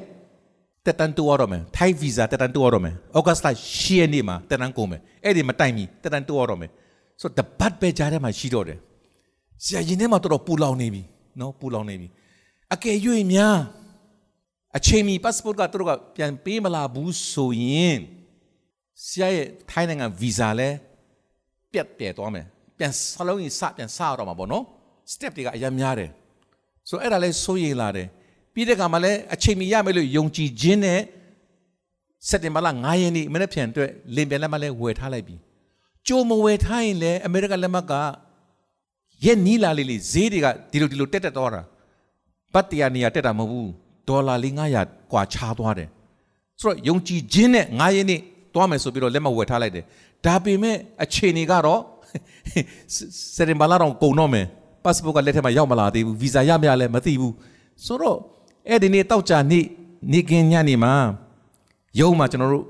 [0.86, 6.70] တက်တန်တူရတော့မယ် Thai visa တက်တန်တူရတော့မယ် August လ10ရက်နေ့မှာတက်တန်ကုန်မယ်အဲ့ဒီမတိုင်မီတက်တန်တူရတော့မယ်
[7.20, 8.78] ဆိုတော့တပတ်ပဲကြားထဲမှာရှိတော့တယ်
[9.64, 11.02] ဆရာရင်ထဲမှာတော်တော်ပူလောင်နေပြီ
[11.40, 12.08] နော်ပူလောင်နေပြီ
[12.74, 12.96] အကယ်၍
[13.32, 13.58] များ
[14.76, 18.00] အချိန်မီ passport ကသူတို့ကပြန်ပေးမလာဘူးဆိုရင်
[19.06, 20.68] ဆရာရဲ့ထိုင်းနိုင်ငံ visa လဲ
[21.72, 22.46] ပြတ်ပြဲသွားမယ်
[22.78, 24.64] ပြန်စလုံးရင်စပြန်စရတော့မှာပေါ့နော်
[25.12, 26.10] step တွေကအများများတယ်
[26.88, 28.08] ဆိုတော့အဲ့ဒါလဲစိုးရိမ်လာတယ်
[28.53, 31.01] ပြီးတဲ့ကမှလည်းအချိန်မီရမယ်လို့ယုံကြည်ခြင်းနဲ့
[32.27, 35.35] စက်တင်ဘာလ9ရက်နေ့မနေ့ပြန်အတွက်လင်ပြန်လက်မှတ်လဲဝယ်ထားလိုက်ပြီ
[36.07, 37.93] ကြိုမဝယ်ထားရင်လည်းအမေရိကလက်မှတ်က
[39.25, 41.61] ရဲ့နီးလာလေးလေးဈေးတွေကဒီလိုဒီလိုတက်တက်သွားတာ
[42.53, 43.71] ဘတ်တရားနေရာတက်တာမဟုတ်ဘူး
[44.07, 45.89] ဒေါ်လာလေး900กว่าချားသွားတယ်
[46.59, 48.19] ဆိုတော့ယုံကြည်ခြင်းနဲ့9ရက်နေ့
[48.53, 49.85] သွားမယ်ဆိုပြီးတော့လက်မှတ်ဝယ်ထားလိုက်တယ်
[50.25, 51.81] ဒါပေမဲ့အခြေအနေကတော့
[53.35, 54.45] စက်တင်ဘာလတော့ကုန်တော့မယ်
[54.83, 57.33] passport ကလက်ထက်မှာရောက်မလာသေးဘူး visa ရမရလဲမသိဘူး
[57.85, 58.17] ဆိုတော့
[58.68, 59.64] အဲ့ဒီနေ့တောက်ကြနေ့
[60.12, 60.94] နေ့ကင်းညနေမှာ
[62.00, 62.64] ရုံးမှာကျွန်တော်တို့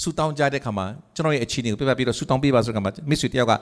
[0.00, 3.52] ဆူတောင်းကြတဲ့ခါမှာကျွန်တော်ရဲ့အခြေအနေကိုပြပြပြီးတော့ဆူတောင်းပေးပါဆိုတဲ့ခါမှာမစ်ဆွေတယောက်က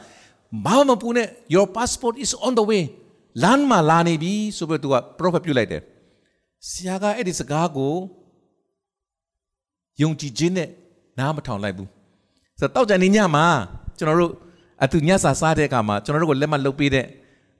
[0.66, 2.83] ဘာမှမပူနဲ့ your passport is on the way
[3.43, 5.83] လမ်းမှာလာနေပြီဆိုပြီးသူက prophet ပြုလိုက်တယ်
[6.69, 7.95] ဆရာကအဲ့ဒီစကားကို
[10.03, 10.69] ယုံကြည်ခြင်းနဲ့
[11.19, 11.88] နားမထောင်လိုက်ဘူး
[12.61, 13.45] ဆိုတော့တောက်ကြနေ့ညမှာ
[13.99, 14.33] ကျွန်တော်တို့
[14.85, 17.07] အတူညစာစားတဲ့အခါမှာကျွန်တော်တို့ကိုလက်မလုပ်ပေးတဲ့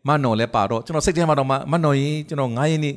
[0.09, 2.95] မနော်လဲပါတော့ကျွန်တော်စိတ်ထဲမှာတော့မနော်ရင်ကျွန်တော်9ရက်နေ့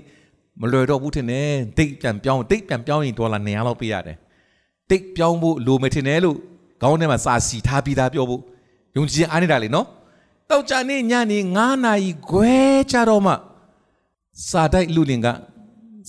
[0.62, 4.18] မလွယ်တော့ဘူးထင်တယ်ဒိတ်ပြန်ပြောင်းဒိတ်ပြန်ပြောင်းရင်ဒေါ်လာ900လောက်ပေးရတယ်
[4.90, 6.38] ဒိတ်ပြောင်းဖို့လိုမယ်ထင်တယ်လို့
[6.82, 8.42] ခေါင်းထဲမှာစာစီထားပြီးသားပြောဖို့
[8.96, 9.88] ယုံကြည်ခြင်းအားနေတာလေနော်
[10.50, 12.56] တောက်ကြနေ့ညနေ9နာရီခွဲ
[12.92, 13.34] ကြတော့မှ
[14.50, 15.28] စာတိုက်လူလင်က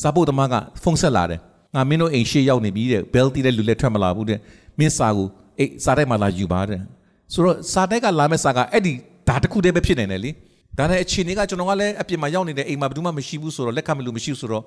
[0.03, 1.41] စာပုတ်သမားကဖုန်းဆက်လာတယ်
[1.75, 4.39] ငါမင်းတို့အိမ်ရှိရောက်နေပြီတဲ့ဘဲလ်တီတဲ့လူလက်ထွက်မလာဘူးတဲ့
[4.79, 5.29] မင်းစာကို
[5.59, 6.81] အိတ်စာတိုက်မှာလာယူပါတဲ့
[7.33, 8.93] ဆိုတော့စာတိုက်ကလာမဲ့စာကအဲ့ဒီ
[9.29, 10.31] ဒါတစ်ခုတည်းပဲဖြစ်နေတယ်လေ
[10.79, 14.65] ဒါနဲ့အချိန်တွေကကျွန်တော်ကလည်းအပြင်မှာရောက်နေတဲ့အိမ်မှာဘယ်သူမှမရှိဘူးဆိုတော့လက်ခံမလို့မရှိဘူးဆိုတော့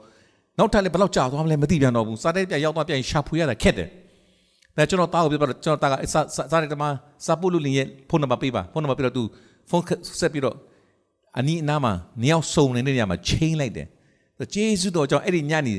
[0.58, 3.90] နောက်ထပ်လည်းဘယ်လောက်ကြာသွားမလဲမသိပြန်တော့ဘူးစာတိုက်ပြန်ရောက်သွားပြန်ရှာဖွေရတာခက်တယ်
[4.78, 6.84] ဒါကျွန်တော်တားကိုပြတော့ကျွန်တော်တားကစာစာတိုက်တမ
[7.26, 9.24] စာပုလူလင်ရဲ့ဖုန်းနံပါတ်ပေးပါဖုန်းနံပါတ်ပြီးတော့သူ
[9.70, 9.86] ဖုန်း
[10.20, 10.56] ဆက်ပြီးတော့
[11.40, 11.94] အနီးအနားမှာ
[12.24, 13.88] နေရောက်စုံနေတဲ့နေရာမှာချိန်လိုက်တယ်
[14.54, 15.76] ကျေးဇူးတော်ကြောင့်အဲ့ဒီညနေ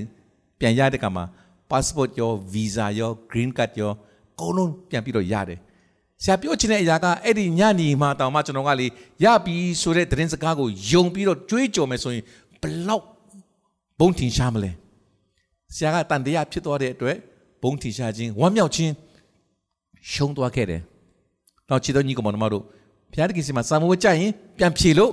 [0.61, 1.25] ပြန်ရတဲ့ကမှာ
[1.71, 3.93] passport ရော visa ရော green card ရော
[4.33, 5.59] အကုန်လုံးပြန်ပြီးတော့ရတယ်
[6.23, 8.87] ဆရာပြောချင်တဲ့အရာကအဲ့ဒီညနေမှာတောင်မှကျွန်တော်ကလေ
[9.25, 12.25] ရပြီဆိုတဲ့သတင်းစကားကိုယုံပြီးတော့ကြွေးကြော်မယ်ဆိုရင်
[12.63, 13.05] ဘလောက်
[14.01, 14.71] ဘုံထင်ရှားမလဲ
[15.75, 17.17] ဆရာကတန်တရားဖြစ်သွားတဲ့အတွက်
[17.63, 18.93] ဘုံထင်ရှားခြင်းဝမ်းမြောက်ခြင်း
[20.13, 20.81] ရှုံးသွားခဲ့တယ်။
[21.69, 22.63] နောက်ချစ်တော်ညီကောင်မတို့
[23.13, 25.13] ဘုရားတခင်စီမှာစာမဝဲကြရင်ပြန်ဖြေလို့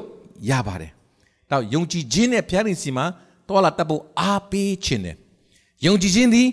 [0.49, 0.91] ရပါတယ်။
[1.51, 3.05] နောက်ယုံကြည်ခြင်းနဲ့ဘုရားတခင်စီမှာ
[3.47, 5.15] တော်လာတက်ဖို့အားပေးခြင်းတယ်။
[5.85, 6.47] ယုံကြည်ခြင်းသည်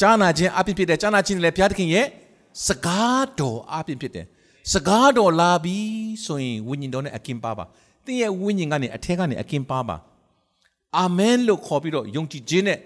[0.00, 2.06] ကြားနာခြင်းအဖြစ်ဖြစ်တဲ့ကြားနာခြင်းလည်းဘုရားတခင်ရဲ့
[2.66, 4.26] စကားတော်အပြင်ဖြစ်တယ်
[4.72, 5.78] စကားတော်လာပြီ
[6.24, 7.64] ဆိုရင်ဝိညာဉ်တော်နဲ့အကင်ပါပါ
[8.04, 9.96] သင်ရဲ့ဝိညာဉ်ကနေအထက်ကနေအကင်ပါပါ
[10.98, 12.78] အာမင်လို့ခေါ်ပြီးတော့ယုံကြည်ခြင်းနဲ့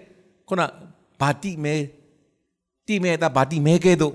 [0.47, 0.61] ခုန
[1.21, 1.75] ဘာတိမဲ
[2.87, 4.13] တိမဲတာဘာတိမဲကဲ့သို့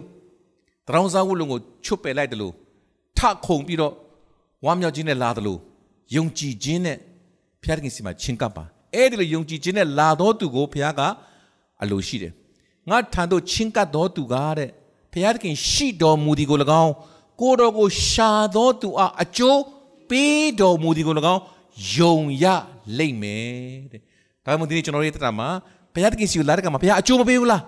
[0.87, 2.55] တရောင်းစားဝတ်လုံးကိုချွတ်ပယ်လိုက်တယ်လို့
[3.19, 3.93] ထခုံပြီးတော့
[4.65, 5.59] ဝမ်းမြောက်ခြင်းနဲ့လာတယ်လို့
[6.17, 6.97] ယုံကြည်ခြင်းနဲ့
[7.63, 11.01] ဘုရားခင်စီမှာချင်းကပ်ပါအဲ့ဒီလိုယုံကြည်ခြင်းနဲ့လာတော်သူကိုဘုရားက
[11.83, 12.33] အလိုရှိတယ်
[12.91, 14.71] ငါထံသို့ချင်းကပ်တော်သူကတဲ့
[15.13, 16.93] ဖျားသခင်ရှိတော်မူသည်ကို၎င်း
[17.41, 19.61] ကိုတော်ကိုရှာတော်သူအားအကျိုး
[20.11, 21.43] ပေးတော်မူသည်ကို၎င်း
[21.97, 22.45] ယုံရ
[22.99, 23.47] လိမ့်မယ်
[23.93, 24.01] တဲ့
[24.45, 25.49] ဒါမှမဟုတ်ဒီနေ့ကျွန်တော်ရဲ့တက်တာမှာ
[25.95, 27.63] ဘုရားသခင်စီကိုလာတဲ့ကမှာဘုရားအကျိုးမပေးဘူးလား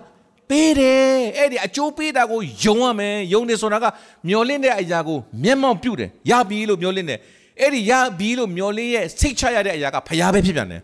[0.49, 3.85] ပေးတယ်အဲ့ဒီအကျိုးပေးတာကိုယုံရမယ်ယုံနေဆိုတာက
[4.27, 7.19] မျောလင့်တဲ့အရာကိုမျက်မှောက်ပြုတယ်ရပြီလို့မျောလင့်တယ်
[7.61, 10.81] အဲ့ဒီရပြီလို့မျောလင့်ရဲ့စိတ်ချရတဲ့အရာကဘုရားပဲဖြစ်ပြန်တယ်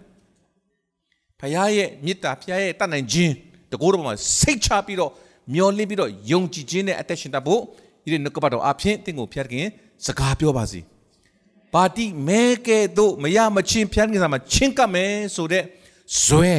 [1.39, 3.34] ဘုရားရဲ့မေတ္တာဘုရားရဲ့တတ်နိုင်ခြင်း
[3.71, 5.12] တကောတော်မှာစိတ်ချပြီးတော့
[5.54, 7.62] မျောလင့်ပြီးတော့ယုံကြည်ခြင်းနဲ့အသက်ရှင်တတ်ဖို့
[8.04, 9.65] ဒီနှုတ်ကပတ်တော်အဖြစ်တင့်ကိုဖျက်ခင်
[10.06, 10.80] စကားပြောပါစီ
[11.73, 15.63] ပါတိမဲကဲ့သို့မရမချင်းဖျက်ခင်မှာချင်းကပ်မယ်ဆိုတဲ့
[16.23, 16.54] ဇွဲ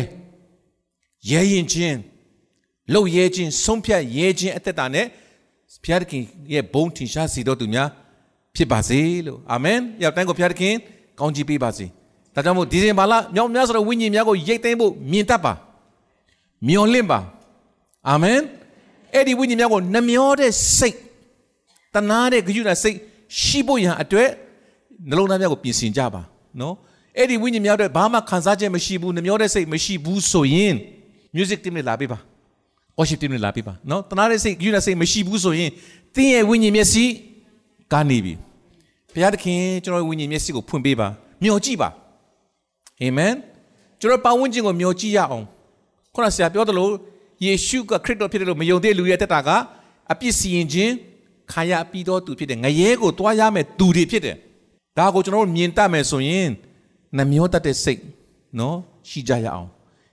[1.30, 1.98] ရဲရင်ချင်း
[2.92, 5.06] လှုပ်ရဲခြင်းဆုံးဖြတ်ရဲခြင်းအသက်တာနဲ့
[5.84, 7.88] ဖျက်ခင်ရဲ့ဘုံထင်ရှားစီတော်သူများ
[8.56, 10.74] ဖြစ်ပါစေလို့အာမင်ရောက်တိုင်းကိုဖျက်ခင်
[11.18, 11.86] ကောင်းချီးပေးပါစေ
[12.34, 15.52] ဒါကြောင့်မို့ဒီဇင်ဘာလမြောက်များဆိုတဲ့ဝိညာဉ်များကိုရိတ်သိမ်းဖို့မြင်တတ်ပါ
[16.68, 17.20] မျောလင့်ပါ
[18.08, 18.38] အာမင်
[19.14, 20.96] အဲ့ဒီဝိညာဉ်များကိုနှမျောတဲ့စိတ်
[21.94, 22.96] တနာတဲ့ဂရုဏာစိတ်
[23.40, 24.28] ရှိဖို့ရန်အတွက်
[25.08, 26.22] နှလုံးသားများကိုပြင်ဆင်ကြပါ
[26.60, 26.74] နော်
[27.18, 30.74] အဲ့ဒီဝိညာဉ်များအတွက်ဘာမှခံစားချက်မရှိဘူးနှမျောတဲ့စိတ်မရှိဘူးဆိုရင်
[31.36, 32.18] music team နဲ့လာပေးပါ
[32.98, 35.70] worship team နဲ့လာပေးပါနော်တနာတဲ့စိတ်ယူတဲ့စိတ်မရှိဘူးဆိုရင်
[36.14, 37.04] သင်ရဲ့ဝိညာဉ်မျက်စိ
[37.92, 38.34] ကနေပြီ
[39.14, 41.08] ဘုရားသခင်ကျွန်တော်ဝိညာဉ်မျက်စိကိုဖွင့်ပေးပါ
[41.42, 41.88] မျှော်ကြည့်ပါ
[43.00, 43.34] အာမင်
[44.00, 45.44] ကျွန်တော်ပတ်ဝန်းကျင်ကိုမျှော်ကြည့်ရအောင်
[46.14, 46.88] ခုနဆရာပြောသလို
[47.44, 49.50] ယေရှုကခရစ်တော်ဖြစ်တယ်လို့မယုံတဲ့လူရဲ့တက်တာက
[50.12, 50.92] အပြစ်စီရင်ခြင်း
[51.52, 54.36] ခံရပြီးတော့သူဖြစ်တယ်ငရဲကိုတွားရမယ်သူတွေဖြစ်တယ်
[54.98, 56.48] ဒါကိုကျွန်တော်တို့မြင်တတ်မယ်ဆိုရင်
[57.16, 58.00] နှမျောတတ်တဲ့စိတ်
[58.58, 58.76] နော်
[59.08, 59.68] ရှိကြရအောင်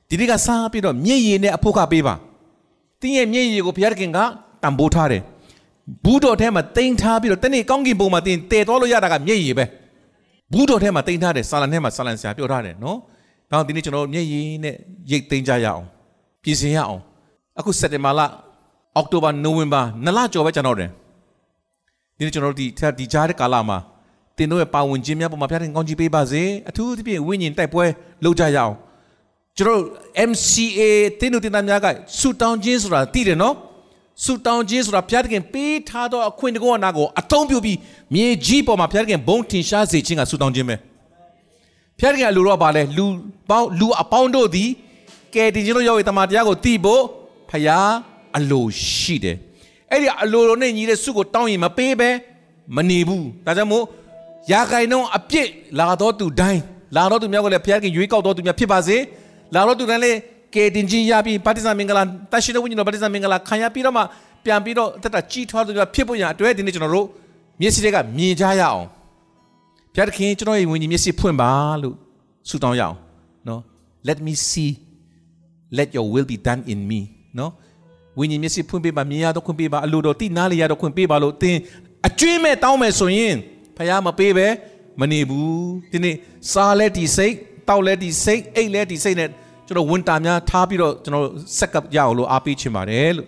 [0.09, 2.15] ဒီနေ့ကစားပြီးတော့မျက်ရည်နဲ့အဖို့ကပေးပါ
[3.01, 4.19] တင်းရဲ့မျက်ရည်ကိုဘုရားခင်က
[4.63, 5.23] တံပိုးထားတယ်
[6.05, 9.65] ဘူးတော်ထဲမှာတင်ထားပြီးတော့တနေ့ကောင်းကင်ဘုံမှာတင်တည်တော်လို့ရတာကမျက်ရည်ပဲ
[10.53, 12.97] ဘူးတော်ထဲမှာတင်ထားတယ်ဆာလန်ထဲမှာဆာလန်ဆရာပြောထားတယ်နော်။
[13.51, 14.75] နောက်ဒီနေ့ကျွန်တော်မျက်ရည်နဲ့
[15.11, 15.83] ရိတ်သိမ်းကြရအောင်
[16.43, 17.01] ပြင်ဆင်ရအောင်
[17.59, 18.21] အခုစက်တင်ဘာလ
[18.95, 20.89] အောက်တိုဘာနိုဝင်ဘာနှစ်လကျော်ပဲကျွန်တော်တယ်
[22.17, 22.67] ဒီနေ့ကျွန်တော်တို့ဒီ
[22.99, 23.77] ဒီကြားတဲ့ကာလမှာ
[24.37, 27.85] တင်တို့ရဲ့ပါဝင်ခြင်းများပေါ်မှာဖျားတဲ့ကောင်းချီးပေးပါစေအထူးသဖြင့်ဝိညာဉ်တိုက်ပွဲ
[28.23, 28.73] လုပ်ကြရအောင်
[29.57, 29.81] ကျွန်တော်
[30.29, 30.81] MCA
[31.19, 31.87] တင်းတို့တင်သားများက
[32.19, 33.55] ဆူတောင်းခြင်းဆိုတာသိတယ်နော်
[34.23, 37.77] ဆူတောင်းခြင်းဆိုတာဘုရားသခင်ပေးထားသောအခွင့်တကောနာကိုအသုံးပြုပြီး
[38.13, 40.75] မြေကြီးပေါ်မှာဘုရားသခင်ဘုံထင်ရှားစေခြင်းကဆူတောင်းခြင်းပဲ
[41.99, 43.05] ဘုရားသခင်အလိုတော့ပါလဲလူ
[43.49, 44.69] ပေါင်းလူအပေါင်းတို့သည်
[45.35, 47.03] ကဲတင်ခြင်းတို့ရောက်ရတမန်တရားကိုသိဖို့
[47.49, 47.91] ဖရား
[48.37, 49.37] အလိုရှိတယ်
[49.91, 52.09] အဲ့ဒီအလိုလိုနဲ့ညီတဲ့စုကိုတောင်းရင်မပေးပဲ
[52.75, 53.85] မနေဘူးဒါကြောင့်မို့
[54.51, 55.47] ရာဂိုင်နှုန်းအပြစ်
[55.79, 56.61] လာတော့သူတိုင်း
[56.95, 58.97] လာတော့သူများကိုလည်းဘုရားခင်ရွေးကောက်တော်သူများဖြစ်ပါစေ
[59.55, 60.17] လာတော့သူတိုင်းလည်း
[60.55, 64.03] ကဲတင်ချင်းရပြီးပါတိဇာမင်္ဂလာတရှိတဲ့ဝိညာဉ်တော်ပါတိဇာမင်္ဂလာခံရပြီးတော့မှ
[64.45, 67.07] ပြန်ပြီးတော့တက်တာကြီးထွားသူများဖြစ်ဖို့ရအတွက်ဒီနေ့ကျွန်တော်တို့
[67.61, 68.85] မျက်စိတွေကမြင်ကြရအောင်
[69.93, 71.51] ဘုရားခင်ကျွန်တော်ရဲ့ဝိညာဉ်မျက်စိဖွင့်ပါ
[71.83, 71.95] လို့
[72.49, 72.95] ဆုတောင်းရအောင်
[73.47, 73.61] နော်
[74.07, 74.71] let me see
[75.77, 76.99] let your will be done in me
[77.37, 77.51] နော်
[78.17, 81.57] ဝိညာဉ်မျက်စိဖွင့်ပေးပါမြင်ရတော့ခွင့်ပေးပါအလိုတော်တိနားလေရတော့ခွင့်ပေးပါလို့သင်
[82.07, 83.35] အကျွေးမဲ့တောင်းမယ်ဆိုရင်
[83.77, 84.47] ဖခင်မပေးပဲ
[84.99, 86.15] မနေဘူးဒီနေ့
[86.51, 87.33] စားလဲဒီစိတ်
[87.69, 89.29] တောက်လဲဒီစိတ်အိတ်လဲဒီစိတ်နဲ့
[89.67, 93.27] ကျွန်တော်ဝန်တာများထားပြီးတော့ကျွန်တော်ဆက်ကပ်ရအောင်လို့အားပေးချင်ပါတယ်လို့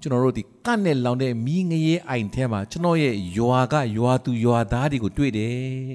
[0.00, 5.94] ကျွန်တော်တို့ဒီကတ်နဲ့လောင်တဲ့မီးငရဲအိုင်ထဲမှာကျွန်တော်ရဲ့ရွာကရွာသူရွာသားတွေကိုတွေ့တယ်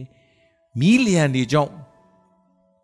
[0.79, 1.71] မီးလျံတွေကြောင့်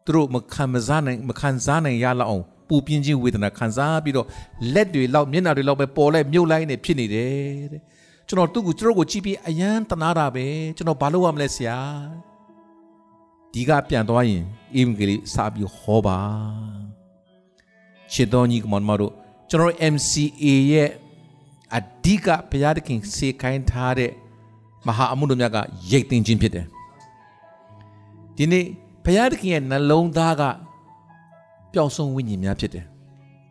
[0.06, 4.28] သူတို့မခံမစားနိုင်မခံစားနိုင်ရလောက်အောင် ပူပြင်းခြင်းဝေဒနာခံစားပြီးတော့
[4.74, 7.32] လက်တွေလောက်မျက်နှာတွေလောက်ပဲပေါ်လိုက်မြုပ်လိုက်နေဖြစ်နေတယ်
[7.72, 7.82] တဲ့
[8.28, 10.46] ကျွန်တော်သူ့ကိုကျွန်တော်ကိုကြည့်ပြီးအယမ်းတနာတာပဲ
[10.78, 11.78] ကျွန်တော်ဘာလုပ်ရမလဲဆရာ
[13.54, 14.44] ဒီကပြန်သွားရင်
[14.76, 16.20] အင်္ဂလိပ်စာပြီးဟောပါ
[18.14, 19.14] ချစ်တော်ကြီးကမမတို့
[19.50, 20.90] ကျွန်တော် MCA ရဲ့
[21.78, 24.12] အဓိကဘုရားသခင်စေခိုင်းထားတဲ့
[24.88, 25.58] မဟာအမှုတော်များက
[25.92, 26.66] ရိတ်သိမ်းခြင်းဖြစ်တယ်
[28.38, 28.66] ဒီနေ့
[29.06, 30.44] ဘုရားသခင်ရဲ့နှလုံးသားက
[31.76, 32.86] ပျောက်ဆုံးဝိညာဉ်များဖြစ်တယ်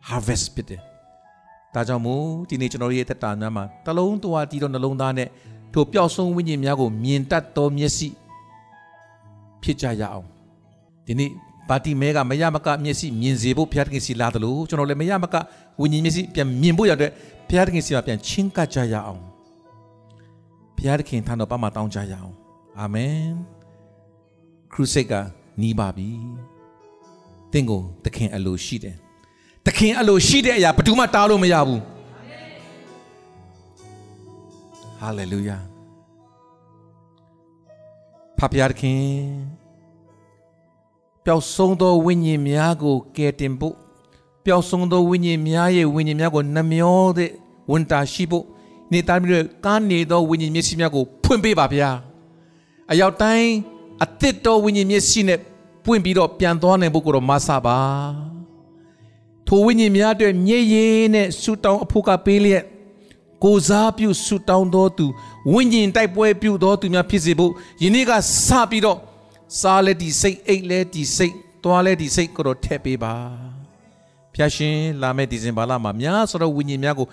[0.09, 0.81] harvest ဖြစ်တယ်
[1.73, 5.29] ဒါကြောင့်မို့ဒီနေ့ကျွန်တော်ရဲ့သက်တာများမှာတလုံးတဝါတီးတော့နှလုံးသားနဲ့
[5.73, 8.07] ထိုပျောက်ဆုံးဝိညာဉ်များကိုမြင်တတ်သောမျက်စိ
[9.63, 10.27] ဖြစ်ကြရအောင်
[11.07, 11.31] ဒီနေ့
[11.69, 15.35] ပါတီမဲကမရမကမျက်စိမြင်စေဖို့ဘုရားသခင်စီလာတယ်လို့ကျွန်တော်လည်းမရမက
[15.81, 17.11] ဝိညာဉ်မျက်စိပြန်မြင်ဖို့ရတဲ့
[17.49, 19.21] ဘုရားသခင်စီမှာပြန်ချင်းကပ်ကြရအောင်
[20.77, 22.33] ဘုရားသခင်ထံတော်ပါမှာတောင်းကြရအောင်
[22.79, 23.19] အာမင်
[24.73, 25.13] ခရုစိတ်က
[25.61, 26.09] နီးပါပြီ
[27.55, 28.95] တင့်ကိုသခင်အလိုရှိတယ်
[29.65, 31.81] သခင်အလိုရှိတဲ့အရာဘယ်သူမှတားလို့မရဘူး
[34.99, 35.57] ဟာလေလုယာ
[38.37, 39.01] ဖဖယားခင်
[41.25, 43.75] ပျောက်ဆုံးသောဝိညာဉ်များကိုကယ်တင်ဖို့
[44.45, 47.31] ပျောက်ဆုံးသောဝိညာဉ်များရဲ့ဝိညာဉ်များကိုနှမျောတဲ့
[47.71, 48.45] ဝန်တာရှိဖို့
[48.91, 51.89] နေသားပြီးတော့ကားနေသောဝိညာဉ်မျက်စိများကိုဖွင့်ပေးပါဗျာ
[52.91, 53.49] အရောက်တိုင်း
[54.03, 55.39] အသစ်တော်ဝိညာဉ်မျက်စိနဲ့
[55.85, 57.79] ပွင့်ပြီးတော့ပြန်သွားနိုင်ဖို့ကိုတော့မဆပါ
[59.47, 62.63] ထိုဝိညာဉ်များအတွက်မြေရည်နဲ့ဆူတောင်းအဖို့ကပေးလျက်
[63.43, 65.05] ကိုစားပြုဆူတောင်းတော်သူ
[65.53, 67.51] ဝိညာဉ်တိုက်ပွဲပြုတော်သူများဖြစ်စေဖို့
[67.83, 68.11] ယနေ့က
[68.47, 68.97] စပြီးတော့
[69.59, 73.15] စားလက်ဒီစိတ်အိတ်လက်ဒီစိတ်သွားလက်ဒီစိတ်ကိုတော့ထည့်ပေးပါ
[74.35, 77.07] ဖျာရှင်လာမယ့်ဒီဇင်ဘာလမှာများဆိုတော့ဝိညာဉ်များကို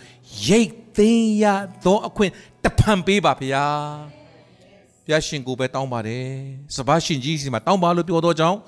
[0.47, 1.45] ရိတ်သိမ်းရ
[1.85, 2.33] သောအခွင့်
[2.65, 3.67] တဖန်ပေးပါဗျာ
[5.05, 6.27] ဘုရားရှင်ကိုပဲတောင်းပါတယ်
[6.77, 8.59] စပါးရှင်ကြီးစီမှာတောင်းပါလို့ပြောတော့ကြောင်း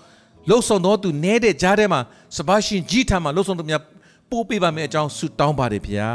[0.49, 2.01] လှုပ်ဆောင်တော်သူနဲတဲ့ကြားထဲမှာ
[2.37, 3.83] စပါးရှင်ကြီးထံမှာလှုပ်ဆောင်သူများ
[4.31, 6.11] ပို့ပေးပါမယ်အကြောင်းဆုတောင်းပါတယ်ဗျာ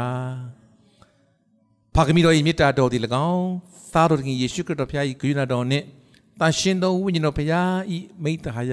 [1.94, 2.98] ဖခင်တော်၏မေတ္တာတော်ဒီ၎
[3.28, 3.48] င်း
[3.92, 5.84] သားတော်ခင်ယေရှုခရစ်တော်ဖခင်၏ဂရုဏာတော်နှင့်
[6.40, 7.68] တန်ရှင်သောဝိညာဉ်တော်ဖခင်၏
[8.22, 8.72] မိတ္တဟာယ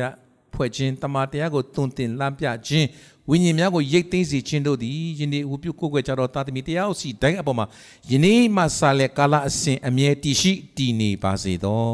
[0.53, 2.87] ဖွဲ့ခြင်းတမန်တရားကိုသွန်သင်လမ်းပြခြင်း
[3.29, 7.65] ဝိညာဉ်များကိုရိတ်သိမ်းစေခြင်းတို့သည်ယနေ့ဝပြုကိုယ်ွယ်ကြတော်တာသမီတရားစီတိုင်းအပေါ်မှာ
[8.11, 11.91] ယနေ့မှစလက်ကာလအစဉ်အမြဲတည်ရှိတည်နေပါစေသော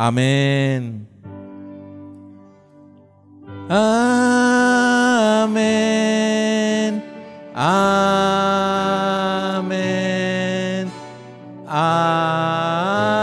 [0.00, 0.82] အာမင်
[3.72, 3.84] အာ
[5.54, 6.92] မင်
[7.60, 7.76] အာ
[9.68, 10.84] မင်
[11.74, 13.15] အာ